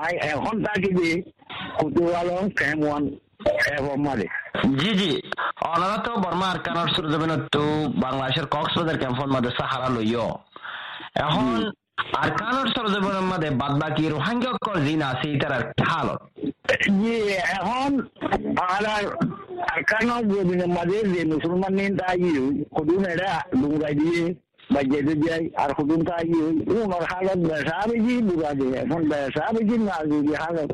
আই 0.00 0.12
এখন 0.32 0.54
থাকি 0.66 0.90
যে 0.98 1.10
কুতুয়ালং 1.78 2.42
ক্যাম্প 2.58 2.82
ওয়ান 2.86 3.02
মারে 4.06 4.26
জি 4.80 4.90
জি। 5.00 5.10
অনারা 5.72 5.98
তো 6.06 6.12
বর্মা 6.24 6.46
আরকানোর 6.52 6.88
সুরজমিনত 6.94 7.42
তো 7.54 7.62
বাংলাদেশের 8.04 8.46
কক্সবাজার 8.54 9.00
ক্যাম্পর 9.02 9.26
মধ্যে 9.34 9.50
সাহারা 9.58 9.88
লইও 9.96 10.26
এখন 11.24 11.44
বাদ 13.60 13.72
বাকি 13.80 14.04
রোহিঙ্গা 14.08 14.52
কল 14.64 14.78
আছে 15.02 15.26
এটার 15.34 15.54
হালত 15.88 16.20
জি, 16.92 17.14
এখন 17.52 17.90
আর 18.68 18.84
আরকানোর 19.68 20.22
জমিনের 20.30 20.70
মাঝে 20.76 20.98
যে 21.12 21.20
মুসলমান 21.32 21.72
নিন 21.78 21.92
তাই 21.98 22.18
কদুন 22.76 23.02
এটা 23.06 23.30
ডুঙ্গাই 23.60 23.94
দিয়ে 24.00 24.22
বা 24.70 24.80
যেতে 24.90 25.14
যাই 25.22 25.42
আর 25.56 25.70
কদুন 25.78 26.00
তাই 26.08 26.26
উনার 26.74 27.04
হালত 27.10 27.40
বেসা 27.48 27.78
বেশি 27.90 28.14
বুড়া 28.28 28.50
দিয়ে 28.58 28.76
এখন 28.82 29.02
বেসা 29.10 29.44
বেশি 29.56 29.76
না 29.80 29.96
যদি 30.12 30.32
হালত 30.42 30.70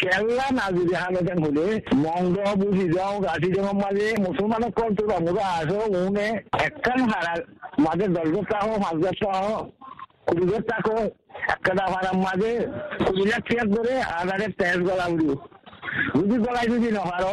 কেল্লা 0.00 0.46
না 0.58 0.64
যদি 0.78 0.94
হালত 0.94 1.28
হলে 1.44 1.66
মঙ্গ 2.04 2.36
বুঝি 2.60 2.86
যাও, 2.96 3.14
গাছি 3.20 3.48
জমের 3.54 3.76
মাঝে, 3.82 4.06
মুসলমানের 4.26 4.72
কল 4.78 4.90
তো 4.98 5.02
আমরা 5.18 5.44
আসো 5.58 5.78
উনে 6.00 6.26
একখান 6.66 7.00
হারা 7.10 7.34
মাঝে 7.84 8.06
দশ 8.16 8.28
দশটা 8.34 8.58
হোক 8.64 8.76
পাঁচ 8.84 8.96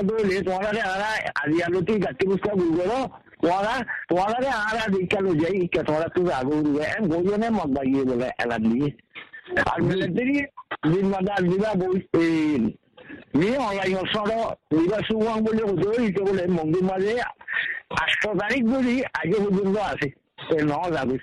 দৌড়ে 0.07 0.38
তোমারে 0.48 0.81
আরা 0.86 1.10
আজি 1.41 1.57
আলোটি 1.62 1.93
গাটি 2.00 2.24
বুঝতে 2.29 2.51
বুঝলো 2.55 2.98
তোমারা 3.41 3.74
তোমারে 4.10 4.50
আরা 4.62 4.83
দীক্ষা 4.93 5.19
লো 5.19 5.31
যাই 5.36 5.55
ইচ্ছা 5.63 5.81
তোমরা 5.83 6.07
তুই 6.15 6.25
আগে 6.39 6.53
উড়বে 6.57 6.83
গোজনে 7.12 7.48
মগ 7.50 7.69
বাগিয়ে 7.75 8.03
বলে 8.05 8.27
এলান 8.43 8.63
দিয়ে 8.65 8.89
আর 9.65 9.79
মিলিটারি 9.81 10.38
দিন 10.86 11.05
মাদা 11.13 11.36
দিবা 11.43 11.71
বই 11.75 11.98
নিয়ে 13.33 13.57
অনলাইন 13.60 13.98
সরো 14.13 14.39
দিবা 14.71 15.00
সুবাং 15.07 15.38
বলে 15.45 15.63
হুজুর 15.69 15.93
ইতে 16.01 16.21
বলে 16.27 16.43
মন্দির 16.57 16.83
মাঝে 16.83 17.13
আষ্ট 18.01 18.24
তারিখ 18.41 18.63
ধরি 18.74 18.95
আগে 19.19 19.38
পর্যন্ত 19.43 19.75
আছে 19.91 20.07
ন 20.63 20.74
যাবে 20.95 21.15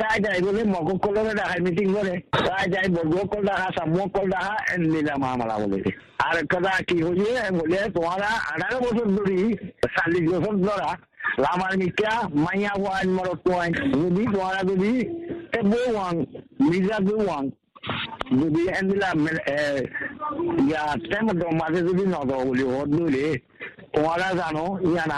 তাই 0.00 0.16
যাই 0.24 0.40
বলে 0.46 0.60
মকক 0.74 0.98
কলমে 1.04 1.32
দেখায় 1.38 1.60
মিটিং 1.64 1.86
করে 1.94 2.14
তাই 2.46 2.64
যাই 2.72 2.86
বর্গ 2.96 3.14
কল 3.32 3.42
দেখা 3.48 3.68
সামুক 3.76 4.08
কল 4.14 4.26
দেখা 4.32 4.52
নিলাম 4.82 5.22
আমরা 5.32 5.56
বলে। 5.62 5.78
আর 6.26 6.36
কথা 6.52 6.72
কি 6.88 6.96
হয়েছে 7.04 7.30
বলে 7.58 7.78
তোমারা 7.96 8.30
আঠারো 8.52 8.78
বছর 8.84 9.06
ধরি 9.16 9.38
চল্লিশ 9.94 10.24
বছর 10.32 10.54
ধরা 10.66 10.90
লামার 11.44 11.74
মিকা, 11.80 12.14
মাইয়া 12.44 12.72
ওয়ান 12.82 13.06
মরত 13.16 13.42
ওয়ান 13.50 13.70
যদি 14.00 14.22
তোমারা 14.32 14.60
যদি 14.70 14.92
বউ 15.70 15.86
ওয়ান 15.96 16.16
মির্জা 16.68 16.98
বউ 17.06 17.18
ওয়ান 17.28 17.44
যদি 18.40 18.62
এনদিলা 18.78 19.10
ইয়া 20.68 20.82
তেমন 21.10 21.36
মাঝে 21.60 21.80
যদি 21.88 22.04
নদ 22.14 22.30
বলি 22.48 22.64
হদ 22.72 22.88
ধরে 22.98 23.26
জানো 24.40 24.64
ইয়ান 24.90 25.10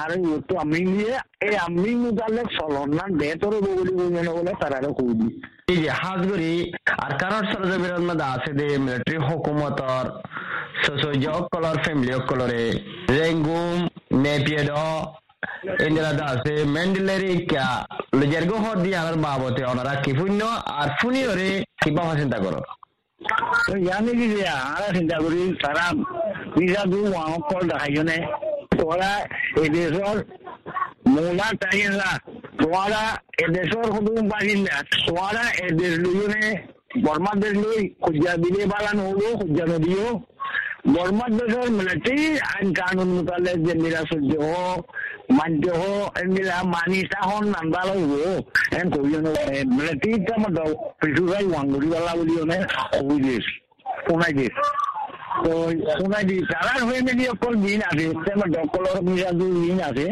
আমি 0.62 0.80
নিয়ে 0.90 1.14
এই 1.44 1.50
যে 5.82 5.90
আর 7.04 7.10
সরজমিনের 7.52 8.02
মধ্যে 8.08 8.26
আছে 8.34 8.50
যে 8.58 8.66
মিলিটারি 8.84 9.18
হুকুমতর 9.26 10.04
সসজক 10.82 11.42
কলর 11.52 11.76
ফ্যামিলি 11.84 12.12
কলরে 12.28 12.62
রেঙ্গুম 13.18 13.78
নেপিয়েড 14.24 14.68
মেন্ডেলেরি 16.74 17.32
হদি 18.64 18.90
আমার 19.00 19.16
বাবতে 19.24 19.62
ওনারা 19.72 19.94
কি 20.04 20.12
পুণ্য 20.18 20.40
আর 20.80 20.88
ফুনিয়রে 20.98 21.50
কি 21.82 21.90
বাবা 21.90 22.14
চিন্তা 22.20 22.38
করো। 22.44 22.60
জানি 23.88 24.12
কি 24.18 24.26
যে 24.34 24.42
আরা 24.48 24.88
চিন্তা 24.96 25.16
করি 25.24 25.40
তারা 25.62 25.84
নিজা 26.60 26.82
দু 26.92 26.98
অকল 27.36 27.62
দেখাইজনে। 27.70 28.18
তোরা 28.78 29.12
এদেশর 29.62 30.16
মূলা 31.06 31.48
চাহিদা 31.62 32.10
তোরা 32.60 33.02
এদেশর 33.44 33.86
হুদুম 33.94 34.22
পারিলা 34.30 34.76
তোরা 35.06 35.44
এদেশ 35.66 35.92
লইজনে 36.04 36.44
বর্মার 37.04 37.36
দেশ 37.42 37.54
লই 37.62 37.82
খুঁজা 38.02 38.32
দিলে 38.42 38.62
বালান 38.72 38.98
হলো 39.06 39.28
খুঁজা 39.40 39.64
নদীও। 39.72 40.08
বর্মার 40.94 41.30
দেশের 41.38 41.68
মিলিটারি 41.78 42.26
আইন 42.50 42.68
কানুন 42.78 43.08
মোতাবেক 43.16 43.58
যে 43.66 43.74
নিরাসহ্য 43.74 44.32
হোক 44.46 44.80
মান্য 45.30 45.62
হোক 45.80 46.08
এগুলা 46.20 46.56
মানি 46.74 47.00
তাহন 47.12 47.44
নাম্বার 47.54 47.86
হইব 47.92 48.12
এন 48.78 48.86
কইজন 48.94 49.24
মিলিটারি 49.76 50.12
তার 50.26 50.70
পিছুরাই 51.00 51.44
ওয়াঙ্গুরি 51.50 51.88
বালা 51.94 52.12
বলিও 52.18 52.44
নে 52.50 52.58
কই 52.94 53.18
দেশ 53.26 53.44
শোনাই 54.04 54.32
দেশ 54.32 54.54
তো 55.44 55.52
শোনাই 55.96 56.24
দি 56.28 56.36
তারা 56.52 56.72
হয়ে 56.86 57.00
মেলি 57.06 57.24
অকল 57.34 57.54
দিন 57.64 57.80
আছে 57.90 58.06
তেমন 58.24 58.48
ডকলর 58.54 58.96
মিরাজু 59.06 59.46
দিন 59.56 59.78
আছে। 59.88 60.06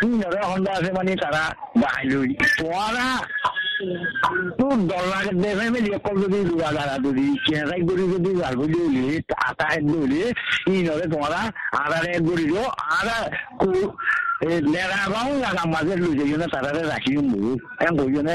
তিনরে 0.00 0.40
হন্ডা 0.50 0.70
আছে 0.78 0.90
মানে 0.98 1.12
তারা 1.22 1.42
বাহাই 1.80 2.04
লই 2.12 2.30
তোরা 2.58 3.08
তোর 4.58 4.76
ডলার 4.90 5.26
দেবে 5.42 5.66
মেলি 5.74 5.90
অকল 5.98 6.14
যদি 6.22 6.38
দুরা 6.50 6.68
দাঁড়া 6.76 6.96
যদি 7.06 7.26
কেনাই 7.46 7.80
করি 7.88 8.04
যদি 8.14 8.30
গাল 8.40 8.54
বলি 8.60 8.78
হলি, 8.84 9.04
আটা 9.48 9.66
হেড 9.72 9.84
বলি 9.92 10.18
ইনরে 10.74 11.06
তোমরা 11.12 11.40
আড়ারে 11.82 12.08
হেড 12.14 12.22
করি 12.28 12.44
দিও 12.50 12.64
আড়া 12.96 13.18
লেরা 14.72 15.00
বাউ 15.12 15.30
লাগা 15.44 15.64
মাঝে 15.74 15.94
লুই 16.00 16.14
যাই 16.18 16.36
না 16.42 16.46
তারারে 16.54 16.82
রাখি 16.92 17.12
মু 17.30 17.38
এম 17.86 17.94
কই 17.98 18.22
না 18.28 18.34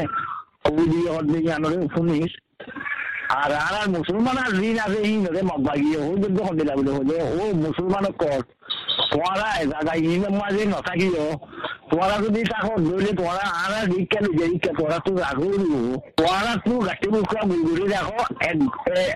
কই 0.66 0.86
দিয়ে 0.92 1.10
হদ 1.16 1.26
দিয়ে 1.34 1.52
আনরে 1.56 1.78
শুনিস 1.96 2.32
আর 3.30 3.52
আর, 3.68 3.86
মুসলমান 3.90 4.38
আর 4.38 4.52
দিন 4.60 4.78
আছে 4.80 5.00
হিন্দে 5.08 5.42
মগবাগি 5.50 5.90
ও 5.98 6.06
যুদ্ধ 6.22 6.38
হতে 6.48 6.64
লাগল 6.70 6.88
হলে 6.98 7.18
ও 7.34 7.42
মুসলমান 7.66 8.06
কর 8.22 8.42
তোমরা 9.12 9.48
জায়গা 9.66 9.94
ইনের 10.06 10.34
মাঝে 10.34 10.64
যদি 12.26 12.42
তাকো 12.44 12.74
দলে 12.80 13.12
তোমরা 13.14 13.46
আর 13.56 13.72
আর 13.74 13.86
দিককে 13.88 14.20
লুই 14.26 14.56
কে 14.64 14.72
তোমরা 14.78 14.98
তো 15.00 15.12
রাখো 15.16 15.48
তোমরা 16.18 16.54
তো 16.66 16.74
গাটি 16.88 17.08
মুখা 17.10 17.42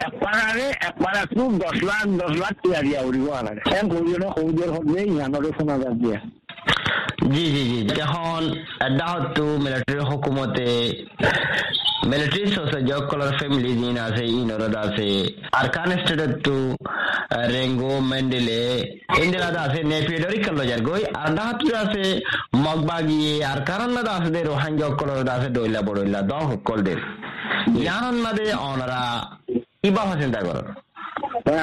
একপারে 0.03 0.67
একপারে 0.87 1.21
তো 1.31 1.43
দশ 1.63 1.77
লাখ 1.89 2.05
দশ 2.21 2.33
লাখ 2.37 2.53
দিয়া 2.81 3.01
উড়িব 3.01 3.27
আনারে 3.31 3.61
এম 3.77 3.85
কইজনে 3.91 4.27
কৌজের 4.37 4.69
হলে 4.75 4.99
ইয়ানরে 5.05 5.49
শোনা 5.57 5.75
যাক 5.81 5.95
দিয়া। 6.01 6.19
জি 7.33 7.45
জি 7.53 7.63
জি 7.71 7.79
যখন 7.99 8.41
এটা 8.87 9.05
হতো 9.05 9.43
মিলিটারি 9.63 10.03
হুকুমতে 10.09 10.67
মিলিটারি 12.03 12.43
সহযোগ 12.55 13.01
কলার 13.09 13.31
ফ্যামিলি 13.39 13.71
জিন 13.79 13.97
আছে 14.07 14.23
ইনরদ 14.33 14.75
আছে 14.85 15.07
আরকান 15.59 15.89
স্টেটের 15.99 16.31
তো 16.45 16.55
রেঙ্গো 17.53 17.93
মেন্ডেলে 18.09 18.61
ইন্দিরাদ 19.23 19.55
আছে 19.65 19.79
নেপিডরি 19.91 20.39
কল্লো 20.45 20.63
যার 20.69 20.81
গই 20.87 21.01
আর 21.21 21.29
দাহাত 21.37 21.59
আছে 21.83 22.03
মগবাগি 22.63 23.23
আর 23.51 23.59
কারণ 23.69 23.91
আছে 24.15 24.29
দে 24.35 24.41
রোহাঙ্গা 24.43 24.87
কলর 24.99 25.19
আছে 25.35 25.49
দইলা 25.57 25.81
বড়ইলা 25.87 26.19
দ 26.23 26.31
হকল 26.49 26.79
দে 26.87 26.93
ইয়ানন 27.77 28.15
মাদে 28.23 28.45
অনরা 28.63 29.01
ইবা 29.83 30.03
চিন্তা 30.21 30.39
করো 30.47 30.61
আরা 30.61 30.73
চিন্তা 30.73 30.79
করি 30.79 30.82
মানে 31.19 31.61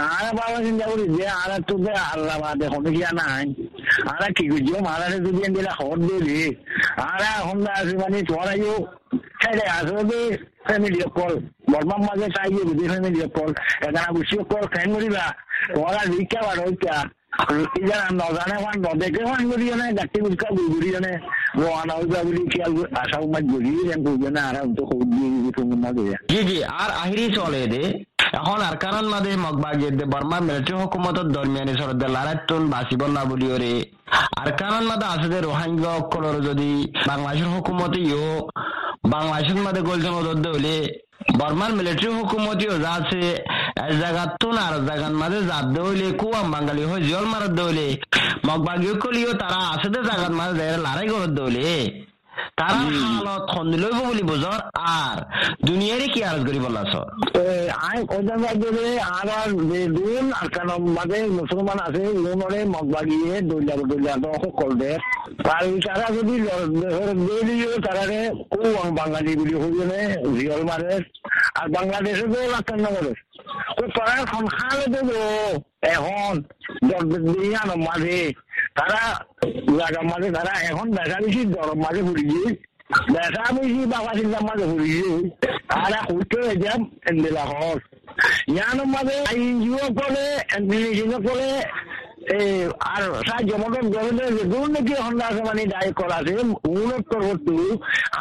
ফ্যান 14.73 14.95
করিবা। 14.95 15.25
তোরা 15.75 16.02
রিক্কা 16.19 16.40
বার 16.42 16.59
হইতা 16.61 16.97
ইজারা 17.83 18.09
নজানে 18.12 18.57
ফান 18.64 18.76
নদেকে 18.80 19.25
ফান 19.25 19.50
করিও 19.50 19.75
না, 19.75 19.92
গাটি 19.92 20.21
বুঝকা 20.21 20.47
বুঝুরিও 20.50 20.99
না। 20.99 21.12
রোয়ানা 21.57 21.95
হইবা 21.95 22.23
বলি, 22.23 22.49
খেয়াল 22.49 22.85
আশা 22.97 23.19
উমাজ 23.19 23.42
বুঝি 23.42 23.88
যেন 23.88 24.04
কইবে 24.04 24.30
না, 24.30 24.49
আরা 24.49 24.61
তো 24.76 24.87
খুব 24.87 25.02
দিয়ে 25.02 25.52
তুমি 25.52 25.76
না 25.76 25.92
জি 26.30 26.45
জি, 26.45 26.64
আর 26.64 26.90
আহিরি 26.90 27.35
চলে 27.35 27.66
দে। 27.66 28.04
এখন 28.30 28.58
আর 28.62 28.75
কারণ 28.78 29.04
মাদে 29.12 29.30
মগবাগে 29.38 29.88
দে 29.92 30.04
বর্মা 30.12 30.38
মিলিটারি 30.40 30.75
হুকুমতর 30.80 31.26
দরমিয়ানি 31.34 31.72
সরদে 31.78 32.06
লারাতুন 32.08 32.62
বাসিব 32.72 33.02
না 33.09 33.22
আর 34.40 34.48
কারণ 34.61 34.83
মাদে 34.90 35.07
আছে 35.14 35.26
যে 35.33 35.38
রোহাঙ্গা 35.40 35.90
অকলর 35.94 36.37
যদি 36.48 36.70
বাংলাদেশের 37.09 37.48
হুকুমতে 37.55 38.00
ইও 38.05 38.26
বাংলাদেশের 39.12 39.59
মাদে 39.64 39.81
গোলজন 39.88 40.14
ওদর 40.20 40.37
হলে 40.48 40.76
বর্মার 41.40 41.72
মিলিটারি 41.78 42.09
হুকুমতিও 42.18 42.74
যা 42.85 42.90
আছে 42.98 43.22
এক 43.81 43.92
জায়গার 44.00 44.31
তুন 44.40 44.55
আর 44.59 44.74
জায়গার 44.88 45.14
মাঝে 45.20 45.40
জাত 45.50 45.66
দৌলে 45.74 46.09
কুয়াম 46.20 46.46
বাঙালি 46.55 46.83
হয়ে 46.90 47.02
জল 47.11 47.24
মারার 47.33 47.52
দৌলে 47.59 47.88
মগবাগিও 48.46 48.94
কলিও 49.02 49.33
তারা 49.40 49.59
আছে 49.74 49.88
জায়গার 49.98 50.33
মাঝে 50.38 50.66
লড়াই 50.78 51.07
করার 51.11 51.33
দৌলে 51.38 51.68
তারা 52.57 52.79
হালত 53.00 53.42
খন্দিলইব 53.53 53.98
বুলি 54.07 54.22
বুঝর 54.22 54.61
আর 54.92 55.16
দুনিয়ারে 55.66 56.07
কি 56.14 56.20
আরজ 56.24 56.42
আই 57.88 57.98
কোথাও 58.07 58.55
যদি 58.55 58.98
আর 58.98 59.29
দুন 59.96 60.24
আর 60.33 60.48
কারণ 60.48 60.81
আছে 61.87 62.03
লোনরে 62.24 62.61
মগবাগিয়ে 62.64 63.35
দৈলা 63.40 63.74
দৈলা 63.90 64.12
তো 64.22 64.31
সকল 64.44 64.70
দে। 64.74 64.92
আর 65.50 65.64
তারা 65.87 66.07
যদি 66.16 66.35
দলিও 67.29 67.72
তারারে 67.85 68.20
কো 68.50 68.61
বাঙালি 68.90 69.33
এখন 75.83 76.35
তারা 78.76 79.00
জায়গার 79.78 80.04
মাঝে, 80.04 80.28
তারা 80.30 80.52
এখন 80.70 80.87
দেখা 80.90 81.16
বেশি 81.24 81.42
গরম 81.54 81.78
মাঝে 81.85 82.02
ঘুরিয়ে 82.02 82.42
দেখা 83.14 83.44
বেশি 83.56 83.80
বাবা 83.87 84.12
চিন্তার 84.14 84.42
মাঝে 84.42 84.64
এন্দেলা 87.11 87.44
হস 87.50 87.80
ইয়ানোর 88.48 88.88
মাঝে 88.94 89.16
করে 89.98 90.24
করে 91.26 91.50
আর 92.87 93.02
হন্ডা 95.04 95.24
আছে 95.26 95.42
মানে 95.42 95.62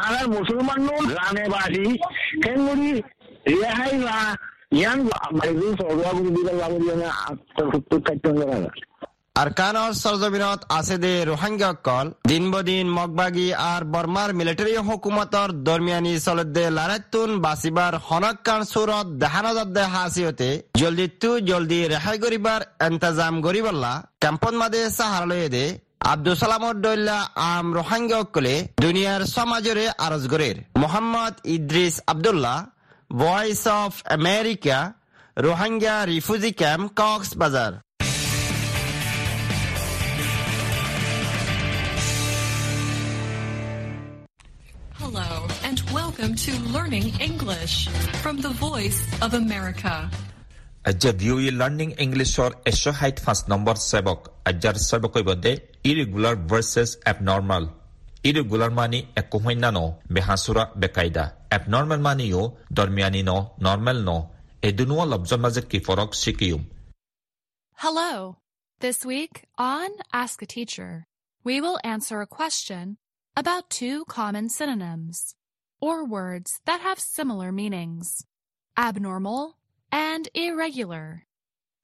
আর 0.04 0.14
মুসলমান 0.28 0.80
বাসি 1.50 1.86
কেনগুলি 2.44 2.92
রেহাই 3.54 3.94
বা 4.04 4.18
ইয়ান 4.72 5.00
সরবা 5.80 6.10
করে 6.10 6.30
দিবার 6.36 6.56
লাগবে 6.62 6.94
আরকানর 9.42 9.92
সরজমিনত 10.04 10.62
আছে 10.78 10.96
দে 11.04 11.14
রোহিঙ্গা 11.30 11.72
দিন 12.30 12.44
বদিন 12.54 12.86
মগবাগি 12.98 13.48
আর 13.70 13.82
বর্মার 13.94 14.30
মিলিটারি 14.40 14.74
হুকুমতর 14.88 15.50
দরমিয়ানি 15.68 16.14
চলদে 16.26 16.66
লারাতুন 16.78 17.30
বাসিবার 17.46 17.94
হনকান 18.08 18.62
সুরত 18.72 19.08
দেহানজত 19.22 19.70
দে 19.76 19.84
হাসিয়তে 19.94 20.50
জলদি 20.80 21.08
তু 21.22 21.30
জলদি 21.50 21.80
রেহাই 21.92 22.18
করিবার 22.24 22.62
ইন্তজাম 22.88 23.36
করিবল্লা 23.46 23.94
ক্যাম্পন 24.22 24.54
মাদে 24.62 24.82
সাহারলয়ে 24.98 25.48
দে। 25.56 25.66
আব্দুল 26.12 26.36
সালামর 26.42 26.76
দৈল্লা 26.86 27.18
আম 27.48 27.66
রোহিঙ্গা 27.78 28.18
অকলে 28.24 28.56
দুনিয়ার 28.84 29.22
সমাজরে 29.36 29.86
আরজ 30.06 30.24
গরের 30.32 30.58
Mohammad 30.82 31.34
Idris 31.56 31.96
Abdullah 32.12 32.58
Voice 33.12 33.64
of 33.80 33.94
America 34.18 34.80
Rohingya 35.46 35.96
refugee 36.12 36.52
camp 36.60 36.88
Cox 37.00 37.30
Hello, 44.99 45.47
and 45.63 45.79
welcome 45.93 46.35
to 46.37 46.53
Learning 46.73 47.09
English 47.21 47.89
from 48.23 48.37
the 48.39 48.53
Voice 48.61 49.01
of 49.25 49.31
America. 49.35 49.95
আজ্জা 50.91 51.13
ভিউই 51.21 51.51
learning 51.61 51.89
ইংলিছৰ 52.05 52.51
এশ 52.71 52.83
ষাঠি 52.99 53.21
পাঁচ 53.27 53.39
নম্বৰ 53.53 53.77
সেৱক 53.91 54.21
আজ্জাৰ 54.51 54.77
সেৱকৈ 54.89 55.23
বদে 55.29 55.53
ইৰেগুলাৰ 55.91 56.37
ভাৰ্চেছ 56.51 56.91
এবনৰ্মাল 57.11 57.65
ইৰেগুলাৰ 58.29 58.73
মানি 58.79 58.99
একো 59.21 59.39
শূন্য 59.45 59.65
ন 59.77 59.79
বেহাচুৰা 60.15 60.65
বেকায়দা 60.83 61.25
এবনৰ্মেল 61.57 62.01
মানিও 62.09 62.43
দৰমিয়ানী 62.79 63.23
ন 63.31 63.33
নৰ্মেল 63.67 63.99
ন 64.09 64.11
এই 64.67 64.73
দুনুৱা 64.79 65.05
লব্জৰ 65.13 65.41
মাজত 65.45 65.65
কি 65.71 65.79
ফৰক 65.87 66.11
শিকিম 66.23 66.61
Hello. 67.79 68.11
This 68.81 68.99
week 69.05 69.35
on 69.59 69.91
Ask 70.23 70.37
a 70.47 70.49
Teacher, 70.55 70.93
we 71.45 71.55
will 71.65 71.79
answer 71.95 72.17
a 72.21 72.29
question 72.39 72.85
about 73.37 73.65
two 73.71 74.05
common 74.19 74.49
synonyms, 74.49 75.35
or 75.83 75.97
words 76.07 76.51
that 76.67 76.81
have 76.81 76.99
similar 76.99 77.51
meanings 77.53 78.25
abnormal 78.77 79.43
and 79.93 80.25
irregular. 80.35 81.07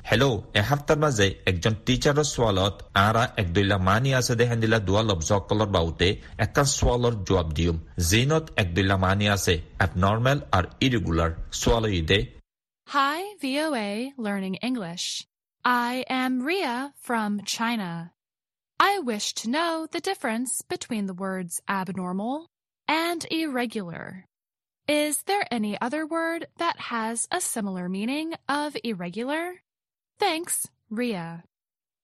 Hello' 0.01 0.37
এসপ্তাহৰ 0.61 0.99
মাজে 1.05 1.27
একজন 1.51 1.75
টিচাৰৰ 1.87 2.27
ছোৱালত 2.35 2.75
আৰা 3.07 3.25
একদৈলা 3.43 3.77
মানি 3.89 4.11
আছে 4.21 4.35
দে 4.41 4.45
হেন্দিলা 4.51 4.79
দুৱা 4.89 5.03
লব্জসকলৰ 5.11 5.69
বাউতে 5.77 6.09
একান 6.47 6.67
ছোৱালৰ 6.79 7.15
জবাব 7.29 7.49
দিম 7.59 7.77
জিনত 8.11 8.45
একদৈলা 8.63 8.97
মানি 9.07 9.27
আছে 9.37 9.55
এবনৰ্মেল 9.85 10.39
আৰু 10.57 10.69
irregular 10.87 11.31
ছোৱাল 11.61 11.85
they 12.13 12.21
Hi, 12.89 13.21
VOA 13.41 13.91
Learning 14.27 14.57
English. 14.69 15.05
I 15.65 16.05
am 16.23 16.33
Ria 16.43 16.77
from 17.07 17.31
China. 17.47 17.91
I 18.81 18.99
wish 19.01 19.35
to 19.35 19.51
know 19.51 19.87
the 19.91 20.01
difference 20.01 20.63
between 20.69 21.07
the 21.07 21.15
words 21.15 21.61
abnormal 21.69 22.47
and 22.89 23.21
irregular. 23.31 24.25
Is 24.89 25.23
there 25.27 25.45
any 25.51 25.81
other 25.81 26.07
word 26.07 26.47
that 26.59 26.79
has 26.79 27.29
a 27.31 27.41
similar 27.41 27.89
meaning 27.89 28.35
of 28.49 28.77
irregular? 28.85 29.43
Thanks, 30.21 30.55
Ria. 30.91 31.27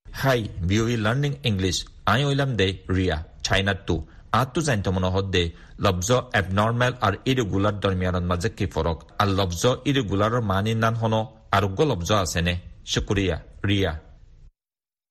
Hi 0.06 0.40
VOA' 0.68 0.90
learning 1.06 1.32
English 1.48 1.76
I 2.12 2.20
ওইলাম 2.28 2.50
they 2.60 2.66
Riya 2.96 3.16
চাইনাত 3.46 3.78
two 3.88 3.94
আঁতটো 4.38 4.60
জানিত 4.66 4.86
মনোহত 4.96 5.26
they 5.34 5.42
লব্জ 5.86 6.08
abnormal 6.40 6.92
আৰু 7.06 7.16
irregular 7.30 7.74
দৰমিয়ানৰ 7.84 8.24
মাজে 8.30 8.50
কি 8.58 8.66
ফৰক 8.74 8.98
আৰু 9.22 9.32
লব্জ 9.40 9.62
ইৰেগুলাৰৰ 9.90 10.42
মানি 10.52 10.72
নান 10.84 10.94
হন 11.00 11.14
আৰোগ্য 11.56 11.80
লব্জ 11.90 12.10
আছেনে 12.24 12.54
শুকুৰিয়া 12.92 13.36
Riya 13.68 13.92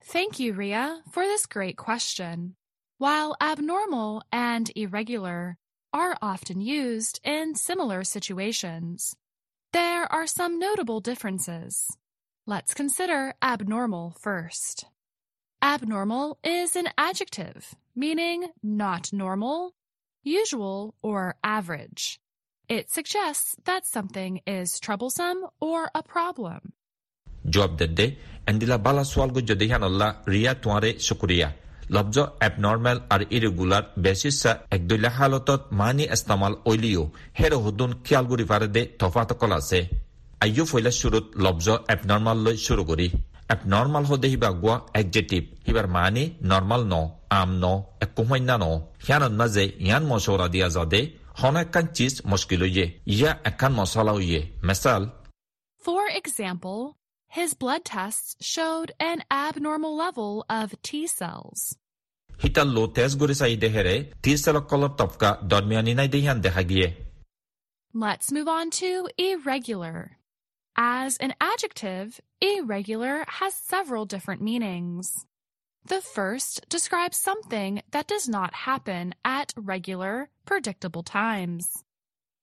Thank 0.03 0.39
you, 0.39 0.53
Ria, 0.53 1.03
for 1.13 1.25
this 1.25 1.47
great 1.47 1.77
question. 1.77 2.57
While 2.99 3.37
abnormal 3.41 4.23
and 4.33 4.71
irregular 4.75 5.57
are 5.93 6.17
often 6.21 6.61
used 6.61 7.21
in 7.25 7.55
similar 7.55 8.05
situations, 8.05 9.15
there 9.73 10.11
are 10.13 10.27
some 10.27 10.59
notable 10.59 11.01
differences. 11.01 11.97
Let's 12.47 12.75
consider 12.75 13.35
abnormal 13.43 14.17
first. 14.21 14.87
Abnormal 15.63 16.39
is 16.43 16.75
an 16.77 16.89
adjective 16.97 17.75
meaning 17.95 18.47
not 18.63 19.13
normal, 19.13 19.75
usual, 20.23 20.95
or 21.03 21.37
average. 21.45 22.19
It 22.69 22.91
suggests 22.91 23.57
that 23.65 23.87
something 23.87 24.41
is 24.47 24.81
troublesome 24.81 25.45
or 25.61 25.91
a 25.95 26.03
problem. 26.03 26.73
জবাব 27.53 27.73
দে 27.79 27.87
দে। 27.99 28.07
এন্দিলা 28.51 28.77
বালা 28.85 29.03
সোয়াল 29.13 29.31
গো 29.35 29.41
যদি 29.51 29.67
হানল্লা 29.73 30.09
রিয়া 30.33 30.53
তোয়ারে 30.63 30.91
শুকুরিয়া। 31.07 31.49
লব্জ 31.95 32.17
এবনর্মেল 32.47 32.99
আর 33.15 33.23
irregular 33.37 33.85
বেসিসা 34.05 34.53
এক 34.55 34.61
একদৈলা 34.77 35.11
হালতত 35.17 35.63
মানি 35.81 36.05
ইস্তেমাল 36.15 36.55
ওইলিও 36.71 37.05
হের 37.39 37.53
হুদুন 37.65 37.91
খিয়াল 38.05 38.25
গুড়ি 38.31 38.45
ফারে 38.51 38.69
দে 38.75 38.83
তফাত 39.01 39.31
call 39.41 39.53
আছে। 39.59 39.81
আইয়ু 40.45 40.65
ফইলা 40.71 40.93
শুরুত 41.01 41.27
লব্জ 41.45 41.67
এবনর্মাল 41.93 42.39
লৈ 42.47 42.57
শুরু 42.67 42.83
করি 42.91 43.07
এবনর্মাল 43.55 44.05
হদে 44.11 44.29
হিবা 44.33 44.51
গুয়া 44.63 44.77
একজেটিভ 45.01 45.43
হিবার 45.67 45.87
মানি 45.97 46.25
নর্মাল 46.51 46.83
ন 46.93 46.95
আম 47.41 47.51
ন 47.63 47.65
একুমাইনা 48.05 48.57
ন। 48.63 48.65
হিয়ানত 49.07 49.35
মাঝে 49.41 49.65
ইয়ান 49.87 50.03
মশওরা 50.11 50.47
দিয়া 50.55 50.69
যাদে 50.77 51.01
হন 51.41 51.57
একান 51.63 51.87
চিজ 51.97 52.15
মুশকিল 52.31 52.61
হইয়ে 52.65 52.87
ইয়া 53.15 53.31
একান 53.51 53.73
মশলা 53.79 54.13
হইয়ে 54.19 54.41
মেসাল 54.69 55.03
For 55.87 56.05
example, 56.21 56.81
His 57.33 57.55
blood 57.55 57.85
tests 57.85 58.35
showed 58.41 58.91
an 58.99 59.23
abnormal 59.31 59.97
level 59.97 60.45
of 60.51 60.75
T 60.83 61.07
cells. 61.07 61.77
Let's 67.95 68.33
move 68.33 68.49
on 68.49 68.71
to 68.71 69.09
irregular. 69.17 70.19
As 70.77 71.19
an 71.19 71.35
adjective, 71.41 72.21
irregular 72.41 73.25
has 73.29 73.55
several 73.55 74.07
different 74.07 74.43
meanings. 74.43 75.25
The 75.85 76.01
first 76.01 76.69
describes 76.69 77.17
something 77.17 77.83
that 77.93 78.09
does 78.09 78.29
not 78.29 78.55
happen 78.55 79.15
at 79.25 79.55
regular, 79.57 80.31
predictable 80.45 81.05
times. 81.05 81.85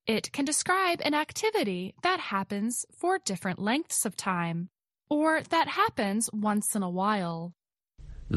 It 0.06 0.32
can 0.32 0.46
describe 0.46 1.02
an 1.04 1.14
activity 1.14 1.94
that 2.04 2.22
happens 2.22 2.86
for 2.96 3.20
different 3.20 3.60
lengths 3.60 4.06
of 4.06 4.16
time, 4.16 4.70
or 5.10 5.42
that 5.54 5.68
happens 5.70 6.30
once 6.34 6.76
in 6.76 6.84
a 6.84 6.90
while. 7.02 7.40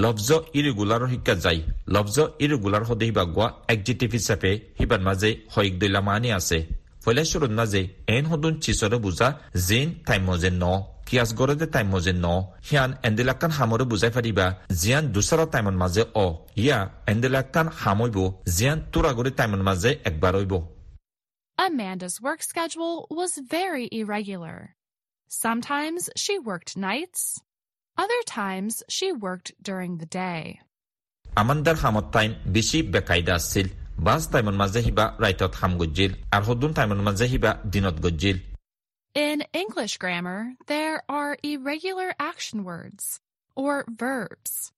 লব্জ 0.05 0.29
ইৰেগুলাৰৰ 0.59 1.09
শিক্ষা 1.13 1.35
যায় 1.45 1.61
লব্জ 1.95 2.17
irregular 2.45 2.83
সদে 2.89 3.05
Hiba 3.11 3.25
গোৱা 3.37 3.47
একজিটিভ 3.75 4.09
হিচাপে 4.17 4.53
হিবাৰ 4.79 5.01
মাজে 5.09 5.31
হয়ক 5.55 5.75
দৈলা 5.81 6.01
মানি 6.09 6.29
আছে 6.39 6.59
ফলেশ্বৰৰ 7.05 7.53
মাজে 7.59 7.83
N 8.17 8.25
সদুন 8.31 8.55
চিচৰে 8.65 8.99
বুজা 9.05 9.29
gen 9.69 9.89
time 10.09 10.23
মজে 10.31 10.51
ন 10.63 10.65
কিয়াজ 11.09 11.31
গৰদে 11.39 11.67
টাইম 11.75 11.87
মজে 11.95 12.13
ন 12.25 12.27
সিয়ান 12.67 12.91
এন্দেলাকান 13.09 13.51
হামৰে 13.59 13.85
বুজাই 13.93 14.11
পাৰিবা 14.17 14.47
জিয়ান 14.81 15.05
দুচৰা 15.15 15.45
টাইমৰ 15.55 15.77
মাজে 15.83 16.03
অ 16.25 16.27
ইয়া 16.63 16.79
এন্দেলাকান 17.13 17.67
হামৈব 17.81 18.19
জিয়ান 18.57 18.79
তোৰাগৰি 18.93 19.31
টাইমৰ 19.39 19.63
মাজে 19.69 19.91
একবাৰ 20.09 20.35
হৈব 20.41 20.55
Amanda's 21.59 22.17
work 22.27 22.41
schedule 22.43 22.97
was 23.11 23.33
very 23.57 23.87
irregular. 24.01 24.57
Sometimes 25.33 26.11
she 26.17 26.41
worked 26.41 26.77
nights. 26.77 27.41
Other 27.97 28.21
times 28.27 28.83
she 28.89 29.13
worked 29.13 29.53
during 29.63 29.99
the 29.99 30.07
day. 30.07 30.61
In 39.15 39.45
English 39.53 39.99
grammar, 39.99 40.55
there 40.67 41.05
are 41.09 41.39
irregular 41.45 42.13
action 42.19 42.65
words 42.65 43.21
or 43.55 43.85
verbs. 43.89 44.73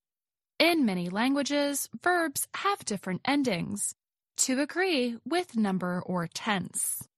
In 0.58 0.84
many 0.84 1.08
languages, 1.08 1.88
verbs 2.02 2.46
have 2.56 2.84
different 2.84 3.22
endings 3.24 3.94
to 4.36 4.60
agree 4.60 5.16
with 5.24 5.56
number 5.56 6.02
or 6.04 6.26
tense. 6.26 7.08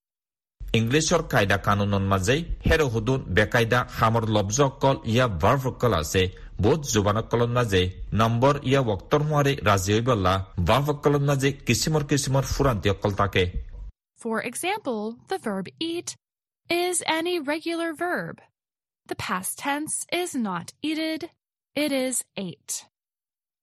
ইংলিছৰ 0.78 1.22
কায়দা 1.32 1.56
কানুনৰ 1.66 2.04
মাজে 2.12 2.36
হেৰ 2.66 2.80
সদুন 2.92 3.20
বেকায়দা 3.36 3.80
হামৰ 3.98 4.24
লব্জসকল 4.36 4.96
ইয়া 5.12 5.26
ভাৰ্ভসকল 5.42 5.92
আছে 6.02 6.22
বহুত 6.64 6.80
জোবানসকলৰ 6.94 7.50
মাজে 7.58 7.82
number 8.20 8.54
ইয়া 8.70 8.80
বক্তৰ 8.90 9.20
হোৱাৰে 9.28 9.52
ৰাজি 9.68 9.90
হৈ 9.94 10.02
বল্লা 10.08 10.34
ভাৰ্ভসকলৰ 10.68 11.22
মাজে 11.28 11.50
কিচিমৰ 11.66 12.02
কিচিমৰ 12.10 12.44
ফুৰান্তিসকল 12.54 13.12
থাকে 13.22 13.44
For 14.20 14.38
example, 14.50 15.02
the 15.30 15.38
verb 15.46 15.66
eat 15.90 16.08
is 16.68 16.96
an 17.16 17.24
irregular 17.26 17.90
verb. 18.04 18.36
The 19.08 19.18
past 19.26 19.52
tense 19.58 19.94
is 20.20 20.30
not 20.48 20.66
eated, 20.82 21.20
it 21.76 21.90
is 22.04 22.14
ate. 22.38 22.74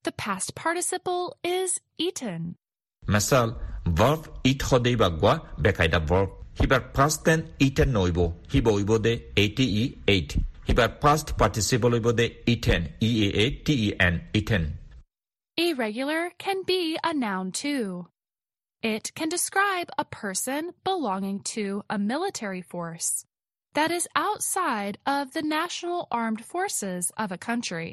The 0.06 0.13
past 0.24 0.47
participle 0.56 1.24
is 1.58 1.69
eaten. 2.00 2.41
মেচাল 3.04 3.50
ভাৰ্ভ 4.00 4.21
ইট 4.52 4.60
সদেই 4.69 4.95
বাগোৱা 5.02 5.34
বেকায়দা 5.63 6.00
verb 6.12 6.30
সিবাৰ 6.59 6.83
first 6.97 7.21
ten 7.27 7.40
eaten 7.66 7.88
নৈব 7.99 8.19
sieve 8.51 8.66
হৈব 8.77 8.90
দে 9.07 9.12
এইটি 9.42 9.66
E 9.83 9.85
eight 10.14 10.31
সিবাৰ 10.66 10.90
first 11.03 11.29
participle 11.40 11.90
হৈব 11.97 12.09
দে 12.21 12.27
eaten 12.53 12.83
E 13.09 13.11
A 13.27 13.29
A 13.45 13.47
T 13.64 13.75
E 13.87 13.88
N 14.07 14.14
eaten 14.40 14.64
Irregular 15.59 16.23
can 16.38 16.59
be 16.73 16.83
a 17.11 17.12
noun 17.14 17.47
too. 17.51 18.09
It 18.83 19.05
can 19.19 19.31
describe 19.31 19.88
a 19.99 20.05
person 20.05 20.62
belonging 20.85 21.38
to 21.55 21.64
a 21.88 21.99
military 22.12 22.61
force 22.73 23.25
that 23.75 23.90
is 23.90 24.07
outside 24.14 24.95
of 25.07 25.33
the 25.33 25.42
national 25.42 26.09
armed 26.11 26.42
forces 26.45 27.03
of 27.16 27.33
a 27.33 27.38
country. 27.49 27.90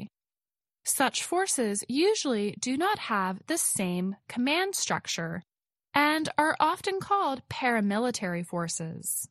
Such 0.86 1.23
forces 1.23 1.86
usually 1.88 2.47
do 2.60 2.73
not 2.78 2.99
have 2.99 3.36
the 3.47 3.58
same 3.58 4.08
command 4.28 4.76
structure 4.76 5.41
and 5.94 6.29
are 6.38 6.57
often 6.61 7.01
called 7.01 7.40
paramilitary 7.48 8.44
forces. 8.44 9.29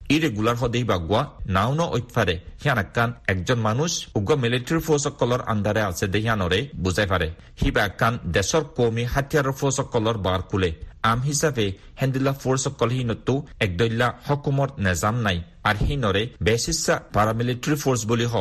Irregular 0.00 0.56
সদেই 0.62 0.84
বাগোৱা 0.90 1.20
নাও 1.56 1.70
ন 1.78 1.82
ঐতফাৰে 1.96 2.34
সিয়ানাকান 2.62 3.10
একজন 3.32 3.58
মানুহ 3.66 3.88
উগ্ৰ 4.18 4.36
military 4.44 4.80
ফৰ্চসকলৰ 4.86 5.40
আণ্ডাৰে 5.52 5.82
আছে 5.90 6.06
দে 6.14 6.20
সিয়ানৰে 6.24 6.60
বুজাই 6.84 7.06
পাৰে 7.12 7.28
সিবা 7.60 7.82
একান 7.90 8.14
দেশৰ 8.36 8.64
কৌমী 8.78 9.04
হাতিয়াৰৰ 9.14 9.54
ফৰ্চসকলৰ 9.60 10.16
বাৰ 10.26 10.40
খোলে 10.50 10.70
আম 11.10 11.18
হিচাপে 11.28 11.66
হেন্দিলা 12.00 12.32
ফৰ্চসকল 12.42 12.90
হিনতো 12.96 13.34
একদল্যা 13.66 14.08
সকুমৰ 14.28 14.68
নেজাম 14.86 15.16
নাই 15.26 15.38
আৰু 15.70 15.80
সিনৰে 15.88 16.22
বেচিচ্ছা 16.46 16.94
পাৰামিলিটাৰী 17.14 17.76
ফৰ্চ 17.84 18.00
বুলি 18.10 18.26
হ 18.32 18.34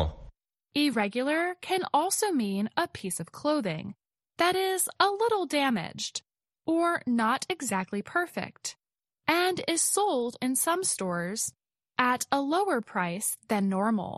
Irregular 0.75 1.43
can 1.67 1.81
also 1.99 2.27
mean 2.41 2.63
a 2.83 2.87
piece 2.97 3.17
of 3.23 3.27
clothing 3.39 3.85
that 4.39 4.55
is 4.71 4.81
a 5.05 5.09
little 5.21 5.45
damaged 5.59 6.15
or 6.69 7.01
not 7.07 7.45
exactly 7.49 8.01
perfect, 8.03 8.63
and 9.27 9.61
is 9.67 9.81
sold 9.83 10.33
in 10.41 10.55
some 10.57 10.83
stores 10.85 11.41
at 11.97 12.21
a 12.31 12.41
lower 12.45 12.79
price 12.83 13.29
than 13.49 13.63
normal. 13.69 14.13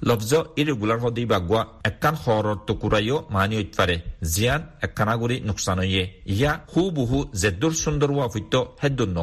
লব্জ 0.00 0.32
irregular 0.60 0.98
সদেই 1.02 1.26
বাগোৱা 1.32 1.60
একান 1.90 2.14
শৰৰ 2.22 2.56
টুকুৰাইও 2.68 3.16
মানি 3.36 3.54
ঐতফাৰে 3.60 3.96
জিয়ান 4.32 4.62
একানাগুৰি 4.86 5.36
নোকচান 5.48 5.78
হৈয়ে 5.82 6.04
ইয়া 6.34 6.52
হু 6.72 6.82
বহু 6.98 7.18
জেদুৰ 7.42 7.72
সুন্দৰ 7.82 8.10
হোৱা 8.14 8.26
সত্য 8.34 8.54
হেদুৰ 8.82 9.10
ন 9.10 9.20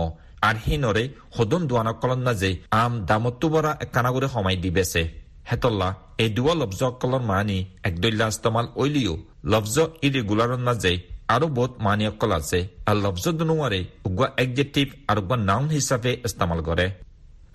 আৰু 0.47 0.59
সিনৰে 0.65 1.03
সদন 1.35 1.61
দোৱানকলৰ 1.69 2.19
মাজে 2.27 2.51
আম 2.81 2.93
দামতো 3.09 3.47
বৰা 3.53 3.71
একানাগুৰি 3.85 4.27
সমাই 4.35 4.57
দি 4.63 4.69
বেচে 4.77 5.03
হেতল্লা 5.49 5.89
এই 6.23 6.29
দুয়া 6.37 6.53
লফজ 6.61 6.81
অকলৰ 6.89 7.23
মানি 7.31 7.57
একদল্যা 7.89 8.27
ইস্তেমাল 8.33 8.65
ঐলিও 8.83 9.13
লফজ 9.51 9.77
ইৰেগুলাৰৰ 10.07 10.61
মাজে 10.67 10.93
আৰু 11.35 11.45
বহুত 11.57 11.73
মানি 11.85 12.03
অকল 12.11 12.31
আছে। 12.39 12.59
আৰু 12.89 12.99
লফজ 13.05 13.25
দুনুৱাৰে 13.39 13.79
উগুৱা 14.07 14.27
একজেক্টিভ 14.43 14.87
আৰু 15.09 15.19
উগুৱা 15.23 15.37
নাউন 15.49 15.65
হিচাপে 15.75 16.11
ইস্তেমাল 16.27 16.59
কৰে 16.67 16.87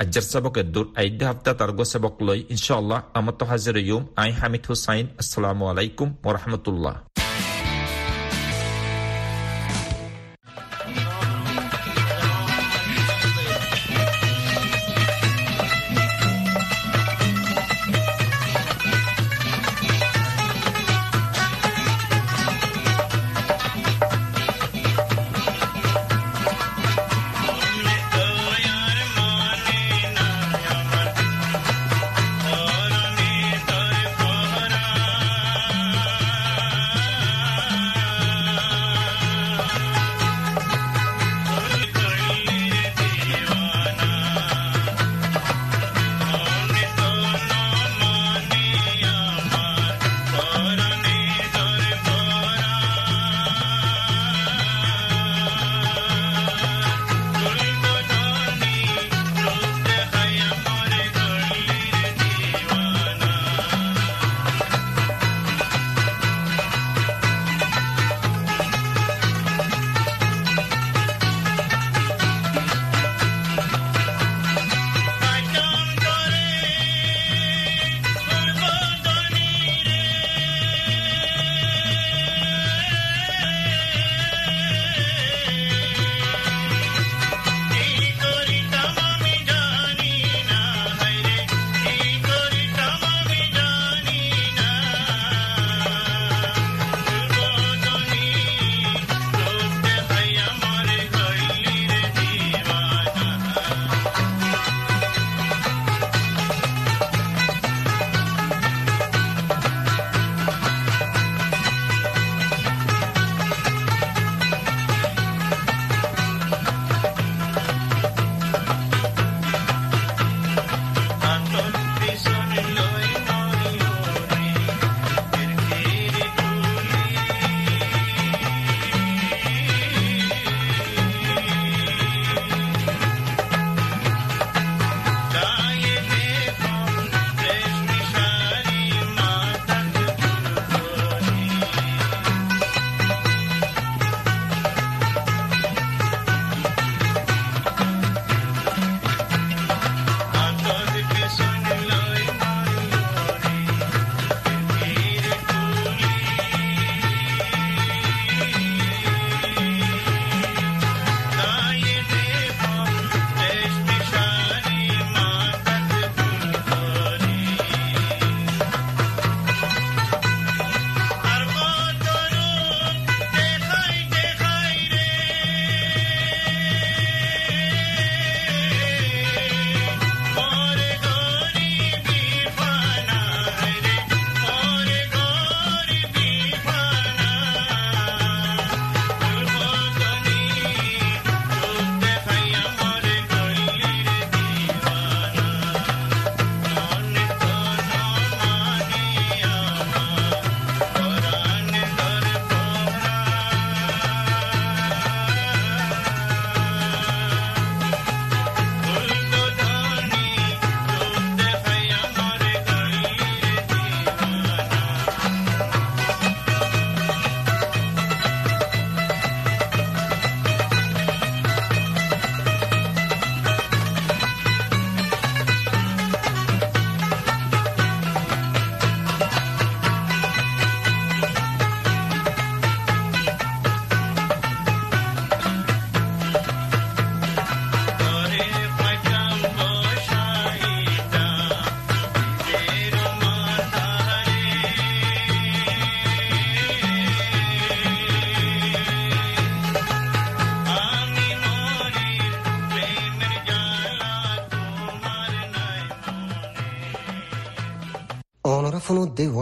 আজ্জার 0.03 0.25
সেবকে 0.31 0.63
দূর 0.75 0.87
আইদ্য 1.01 1.21
হাফতা 1.29 1.53
তারগো 1.61 1.85
সাবক 1.93 2.17
লই, 2.27 2.41
ইনশাআল্লাহ 2.55 3.01
আমত 3.19 3.41
হাজির 3.51 3.77
ইউম 3.89 4.03
আই 4.23 4.31
হামিদ 4.41 4.65
হুসাইন, 4.69 5.07
আসসালামু 5.21 5.65
আলাইকুম 5.71 6.09
ওরহমতুল্লাহ 6.29 6.95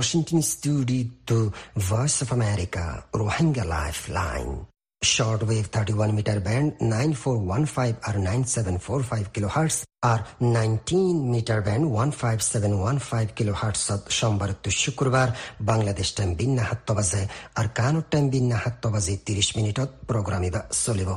Washington 0.07 0.41
studio 0.41 1.05
to 1.27 1.53
Voice 1.75 2.23
of 2.23 2.31
America, 2.31 3.03
Rohingya 3.13 3.65
Lifeline. 3.67 4.65
Shortwave 5.03 5.67
31 5.67 6.15
meter 6.15 6.39
band 6.39 6.75
9415 6.81 7.97
or 8.07 8.15
9745 8.21 9.33
kilohertz 9.33 9.85
or 10.05 10.25
19 10.41 11.29
meter 11.29 11.61
band 11.61 11.85
15715 11.91 13.35
kilohertz 13.39 13.83
সোমবার 14.19 14.51
তো 14.63 14.71
শুক্রবার 14.83 15.29
বাংলাদেশ 15.71 16.09
টাইম 16.17 16.31
বিন্না 16.41 16.65
হাত্ত 16.71 16.89
বাজে 16.99 17.23
আর 17.59 17.67
কানুর 17.79 18.05
টাইম 18.13 18.25
বিন্না 18.35 18.57
হাত্ত 18.65 18.83
বাজে 18.95 19.15
30 19.27 19.57
মিনিটত 19.59 19.89
প্রোগ্রাম 20.11 20.43
ইবা 20.49 20.61
চলিব 20.85 21.11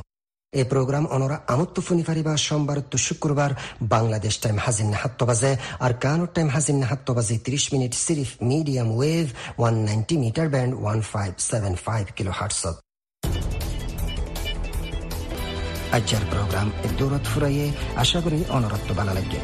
এই 0.52 0.66
প্রোগ্রাম 0.72 1.04
অনরা 1.10 1.36
আমত্ত 1.46 1.76
ফুনি 1.86 2.02
ফারিবা 2.02 2.32
সোমবার 2.46 2.78
তো 2.90 2.96
শুক্রবার 2.98 3.50
বাংলাদেশ 3.94 4.34
টাইম 4.42 4.56
হাজিন 4.58 4.88
নাহাত্ত 4.94 5.20
বাজে 5.28 5.52
আর 5.80 5.92
কানো 6.02 6.24
টাইম 6.34 6.48
হাজিন 6.48 6.76
নাহাত্ত 6.78 7.08
বাজে 7.10 7.36
ত্রিশ 7.46 7.64
minute 7.72 7.92
সিরিফ 8.04 8.30
medium 8.50 8.88
wave 8.92 9.26
one 9.58 9.74
ninety 9.86 10.14
metre 10.24 10.46
band 10.54 10.72
one 10.74 10.98
five 11.12 11.32
seven 11.50 11.74
five 11.84 12.04
kilo 12.16 12.32
হার্টসত 12.38 12.76
আজ্জার 15.96 16.24
প্রোগ্রাম 16.32 16.68
দূরত 16.98 17.24
ফুরাইয়ে 17.30 17.66
আশা 18.02 18.18
করি 18.24 18.38
অনরত্ব 18.50 18.90
ভালো 18.98 19.12
লাগে 19.18 19.40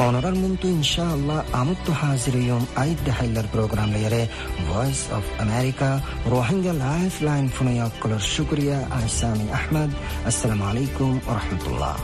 অনরার 0.00 0.36
মন্তু 0.42 0.66
ইনশা 0.68 1.04
আল্লাহ 1.16 1.38
আমত্ত 1.52 1.86
হাজির 2.00 2.36
ইয়ম 2.38 2.64
আইদ 2.76 2.98
দেহাইলার 3.06 3.46
প্রোগ্রাম 3.54 3.88
লেয়ারে 3.94 4.22
Voice 4.66 5.00
of 5.16 5.24
America 5.44 5.90
Rohingya 6.32 6.72
life 6.84 7.14
line 7.28 7.44
ফুনয়াক্কলর 7.56 8.22
শুক্রিয়া 8.34 8.78
আইসামি 8.98 9.46
আহমদ 9.58 9.90
আসসালামু 10.28 10.64
আলাইকুম 10.70 11.12
রহমতুল্লাহ 11.34 11.94